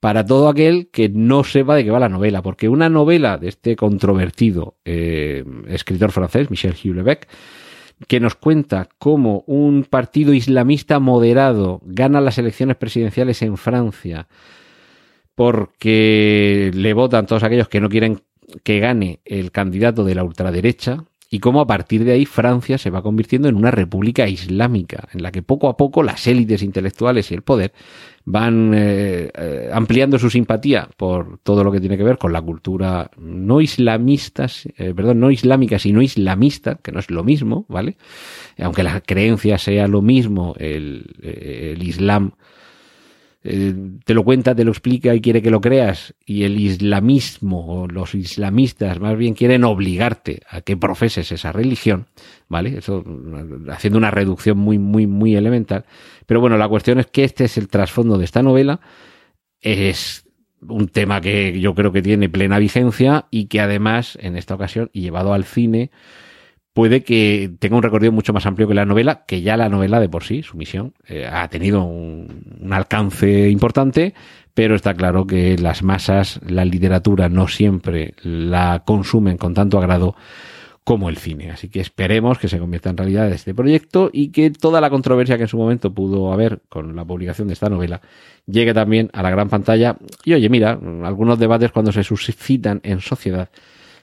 para 0.00 0.24
todo 0.24 0.48
aquel 0.48 0.88
que 0.90 1.08
no 1.08 1.44
sepa 1.44 1.74
de 1.74 1.84
qué 1.84 1.90
va 1.90 1.98
la 1.98 2.08
novela, 2.08 2.42
porque 2.42 2.68
una 2.68 2.88
novela 2.88 3.38
de 3.38 3.48
este 3.48 3.76
controvertido 3.76 4.76
eh, 4.84 5.44
escritor 5.68 6.12
francés, 6.12 6.50
Michel 6.50 6.74
Houellebecq, 6.74 7.26
que 8.06 8.20
nos 8.20 8.34
cuenta 8.34 8.88
cómo 8.98 9.42
un 9.46 9.84
partido 9.84 10.34
islamista 10.34 10.98
moderado 11.00 11.80
gana 11.84 12.20
las 12.20 12.38
elecciones 12.38 12.76
presidenciales 12.76 13.40
en 13.42 13.56
Francia 13.56 14.28
porque 15.36 16.70
le 16.74 16.94
votan 16.94 17.26
todos 17.26 17.42
aquellos 17.42 17.68
que 17.68 17.80
no 17.80 17.88
quieren 17.88 18.22
que 18.64 18.80
gane 18.80 19.20
el 19.24 19.52
candidato 19.52 20.04
de 20.04 20.14
la 20.14 20.24
ultraderecha 20.24 21.04
y 21.28 21.40
cómo 21.40 21.60
a 21.60 21.66
partir 21.66 22.04
de 22.04 22.12
ahí 22.12 22.24
Francia 22.24 22.78
se 22.78 22.90
va 22.90 23.02
convirtiendo 23.02 23.48
en 23.48 23.56
una 23.56 23.70
república 23.70 24.28
islámica 24.28 25.08
en 25.12 25.22
la 25.22 25.32
que 25.32 25.42
poco 25.42 25.68
a 25.68 25.76
poco 25.76 26.02
las 26.02 26.26
élites 26.26 26.62
intelectuales 26.62 27.30
y 27.30 27.34
el 27.34 27.42
poder 27.42 27.72
van 28.24 28.72
eh, 28.74 29.30
eh, 29.34 29.70
ampliando 29.72 30.18
su 30.18 30.30
simpatía 30.30 30.88
por 30.96 31.38
todo 31.38 31.64
lo 31.64 31.72
que 31.72 31.80
tiene 31.80 31.96
que 31.96 32.04
ver 32.04 32.18
con 32.18 32.32
la 32.32 32.42
cultura 32.42 33.10
no 33.18 33.60
islamista, 33.60 34.46
eh, 34.76 34.92
perdón, 34.94 35.20
no 35.20 35.30
islámica, 35.30 35.78
sino 35.78 36.02
islamista, 36.02 36.76
que 36.76 36.92
no 36.92 37.00
es 37.00 37.10
lo 37.10 37.24
mismo, 37.24 37.66
¿vale? 37.68 37.96
Aunque 38.58 38.82
la 38.82 39.00
creencia 39.00 39.58
sea 39.58 39.88
lo 39.88 40.02
mismo, 40.02 40.54
el, 40.58 41.14
el 41.22 41.82
Islam 41.82 42.32
eh, 43.48 43.74
te 44.04 44.14
lo 44.14 44.24
cuenta, 44.24 44.54
te 44.54 44.64
lo 44.64 44.70
explica 44.70 45.14
y 45.14 45.20
quiere 45.20 45.40
que 45.40 45.50
lo 45.50 45.60
creas, 45.60 46.14
y 46.24 46.42
el 46.42 46.60
islamismo 46.60 47.66
o 47.66 47.88
los 47.88 48.14
islamistas 48.14 49.00
más 49.00 49.16
bien 49.16 49.34
quieren 49.34 49.64
obligarte 49.64 50.40
a 50.48 50.60
que 50.60 50.76
profeses 50.76 51.30
esa 51.32 51.52
religión, 51.52 52.06
¿vale? 52.48 52.78
Eso 52.78 53.04
haciendo 53.70 53.98
una 53.98 54.10
reducción 54.10 54.58
muy, 54.58 54.78
muy, 54.78 55.06
muy 55.06 55.36
elemental. 55.36 55.84
Pero 56.26 56.40
bueno, 56.40 56.58
la 56.58 56.68
cuestión 56.68 56.98
es 56.98 57.06
que 57.06 57.24
este 57.24 57.44
es 57.44 57.56
el 57.56 57.68
trasfondo 57.68 58.18
de 58.18 58.24
esta 58.24 58.42
novela, 58.42 58.80
es 59.60 60.26
un 60.60 60.88
tema 60.88 61.20
que 61.20 61.60
yo 61.60 61.74
creo 61.74 61.92
que 61.92 62.02
tiene 62.02 62.28
plena 62.28 62.58
vigencia 62.58 63.26
y 63.30 63.46
que 63.46 63.60
además, 63.60 64.18
en 64.20 64.36
esta 64.36 64.54
ocasión, 64.54 64.90
y 64.92 65.02
llevado 65.02 65.32
al 65.32 65.44
cine, 65.44 65.90
puede 66.76 67.02
que 67.02 67.50
tenga 67.58 67.74
un 67.74 67.82
recorrido 67.82 68.12
mucho 68.12 68.34
más 68.34 68.44
amplio 68.44 68.68
que 68.68 68.74
la 68.74 68.84
novela, 68.84 69.24
que 69.26 69.40
ya 69.40 69.56
la 69.56 69.70
novela 69.70 69.98
de 69.98 70.10
por 70.10 70.24
sí, 70.24 70.42
su 70.42 70.58
misión, 70.58 70.92
eh, 71.08 71.26
ha 71.26 71.48
tenido 71.48 71.82
un, 71.84 72.44
un, 72.60 72.72
alcance 72.74 73.48
importante, 73.48 74.12
pero 74.52 74.74
está 74.74 74.92
claro 74.92 75.26
que 75.26 75.56
las 75.56 75.82
masas, 75.82 76.38
la 76.46 76.66
literatura 76.66 77.30
no 77.30 77.48
siempre 77.48 78.12
la 78.22 78.82
consumen 78.84 79.38
con 79.38 79.54
tanto 79.54 79.78
agrado 79.78 80.16
como 80.84 81.08
el 81.08 81.16
cine. 81.16 81.50
Así 81.50 81.70
que 81.70 81.80
esperemos 81.80 82.36
que 82.36 82.48
se 82.48 82.58
convierta 82.58 82.90
en 82.90 82.98
realidad 82.98 83.32
este 83.32 83.54
proyecto 83.54 84.10
y 84.12 84.28
que 84.28 84.50
toda 84.50 84.82
la 84.82 84.90
controversia 84.90 85.38
que 85.38 85.44
en 85.44 85.48
su 85.48 85.56
momento 85.56 85.94
pudo 85.94 86.30
haber 86.30 86.60
con 86.68 86.94
la 86.94 87.06
publicación 87.06 87.48
de 87.48 87.54
esta 87.54 87.70
novela 87.70 88.02
llegue 88.44 88.74
también 88.74 89.08
a 89.14 89.22
la 89.22 89.30
gran 89.30 89.48
pantalla. 89.48 89.96
Y 90.26 90.34
oye, 90.34 90.50
mira, 90.50 90.78
algunos 91.04 91.38
debates 91.38 91.72
cuando 91.72 91.90
se 91.90 92.04
suscitan 92.04 92.82
en 92.84 93.00
sociedad 93.00 93.48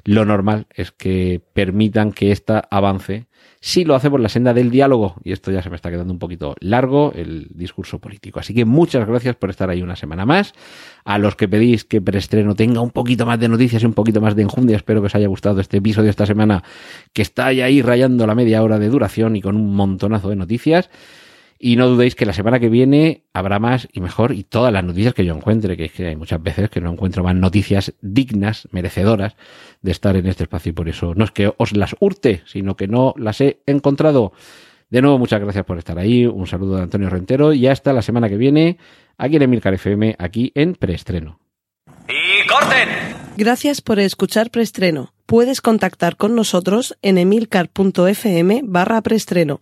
lo 0.06 0.26
normal 0.26 0.68
es 0.74 0.92
que 0.92 1.42
permitan 1.54 2.12
que 2.12 2.32
ésta 2.32 2.68
avance 2.70 3.28
si 3.62 3.86
lo 3.86 3.96
hace 3.96 4.10
por 4.10 4.20
la 4.20 4.28
senda 4.28 4.54
del 4.54 4.70
diálogo. 4.70 5.16
Y 5.24 5.32
esto 5.32 5.50
ya 5.50 5.62
se 5.62 5.70
me 5.70 5.78
está 5.78 5.90
quedando 5.90 6.12
un 6.12 6.20
poquito 6.20 6.54
largo, 6.60 7.14
el 7.16 7.48
discurso 7.54 8.00
político. 8.00 8.42
Así 8.42 8.54
que 8.54 8.66
muchas 8.66 9.08
gracias 9.08 9.38
por 9.38 9.50
estar 9.50 9.70
ahí 9.70 9.82
una 9.82 9.96
semana 9.96 10.26
más. 10.26 10.54
A 11.06 11.18
los 11.18 11.38
que 11.38 11.48
pedís 11.48 11.86
que 11.86 12.02
preestreno 12.02 12.56
tenga 12.56 12.82
un 12.82 12.90
poquito 12.90 13.26
más 13.26 13.40
de 13.40 13.48
noticias 13.48 13.82
y 13.82 13.86
un 13.86 13.94
poquito 13.94 14.20
más 14.20 14.36
de 14.36 14.42
enjundia, 14.42 14.76
espero 14.76 15.00
que 15.00 15.08
os 15.08 15.16
haya 15.16 15.28
gustado 15.28 15.62
este 15.62 15.78
episodio 15.78 16.10
esta 16.10 16.26
semana, 16.26 16.62
que 17.14 17.22
está 17.22 17.46
ahí 17.46 17.82
rayando 17.82 18.28
la 18.28 18.36
media 18.36 18.62
hora 18.64 18.80
de 18.80 18.90
duración 18.90 19.38
y 19.38 19.42
con 19.42 19.56
un 19.56 19.74
montonazo 19.74 20.30
de 20.30 20.36
noticias. 20.36 20.90
Y 21.66 21.78
no 21.78 21.88
dudéis 21.88 22.14
que 22.14 22.26
la 22.26 22.34
semana 22.34 22.60
que 22.60 22.68
viene 22.68 23.24
habrá 23.32 23.58
más 23.58 23.88
y 23.94 24.02
mejor 24.02 24.34
y 24.34 24.44
todas 24.44 24.74
las 24.74 24.84
noticias 24.84 25.14
que 25.14 25.24
yo 25.24 25.34
encuentre, 25.34 25.78
que 25.78 25.86
es 25.86 25.94
que 25.94 26.08
hay 26.08 26.18
muchas 26.18 26.44
veces 26.44 26.70
que 26.70 26.82
no 26.82 26.92
encuentro 26.92 27.24
más 27.24 27.36
noticias 27.36 27.94
dignas, 28.02 28.68
merecedoras 28.72 29.38
de 29.82 29.92
estar 29.92 30.18
en 30.18 30.28
este 30.28 30.44
espacio 30.44 30.72
y 30.72 30.74
por 30.74 30.90
eso 30.90 31.16
no 31.16 31.24
es 31.24 31.32
que 31.32 31.54
os 31.56 31.72
las 31.72 31.96
hurte, 32.02 32.42
sino 32.46 32.76
que 32.76 32.90
no 32.90 33.14
las 33.16 33.40
he 33.40 33.62
encontrado. 33.66 34.34
De 34.90 35.02
nuevo, 35.02 35.18
muchas 35.18 35.40
gracias 35.40 35.64
por 35.64 35.78
estar 35.78 35.98
ahí. 35.98 36.26
Un 36.26 36.48
saludo 36.48 36.76
de 36.76 36.84
Antonio 36.84 37.10
Rentero 37.10 37.54
y 37.54 37.66
hasta 37.68 37.94
la 37.94 38.02
semana 38.02 38.28
que 38.28 38.36
viene 38.36 38.78
aquí 39.18 39.38
en 39.38 39.44
Emilcar 39.44 39.74
FM, 39.74 40.18
aquí 40.20 40.52
en 40.56 40.76
Preestreno. 40.76 41.40
¡Y 42.10 42.46
corten! 42.46 42.90
Gracias 43.38 43.80
por 43.80 44.00
escuchar 44.00 44.52
Preestreno. 44.52 45.14
Puedes 45.26 45.62
contactar 45.62 46.18
con 46.18 46.36
nosotros 46.36 46.98
en 47.02 47.18
emilcar.fm 47.18 48.64
barra 48.66 49.02
preestreno 49.02 49.62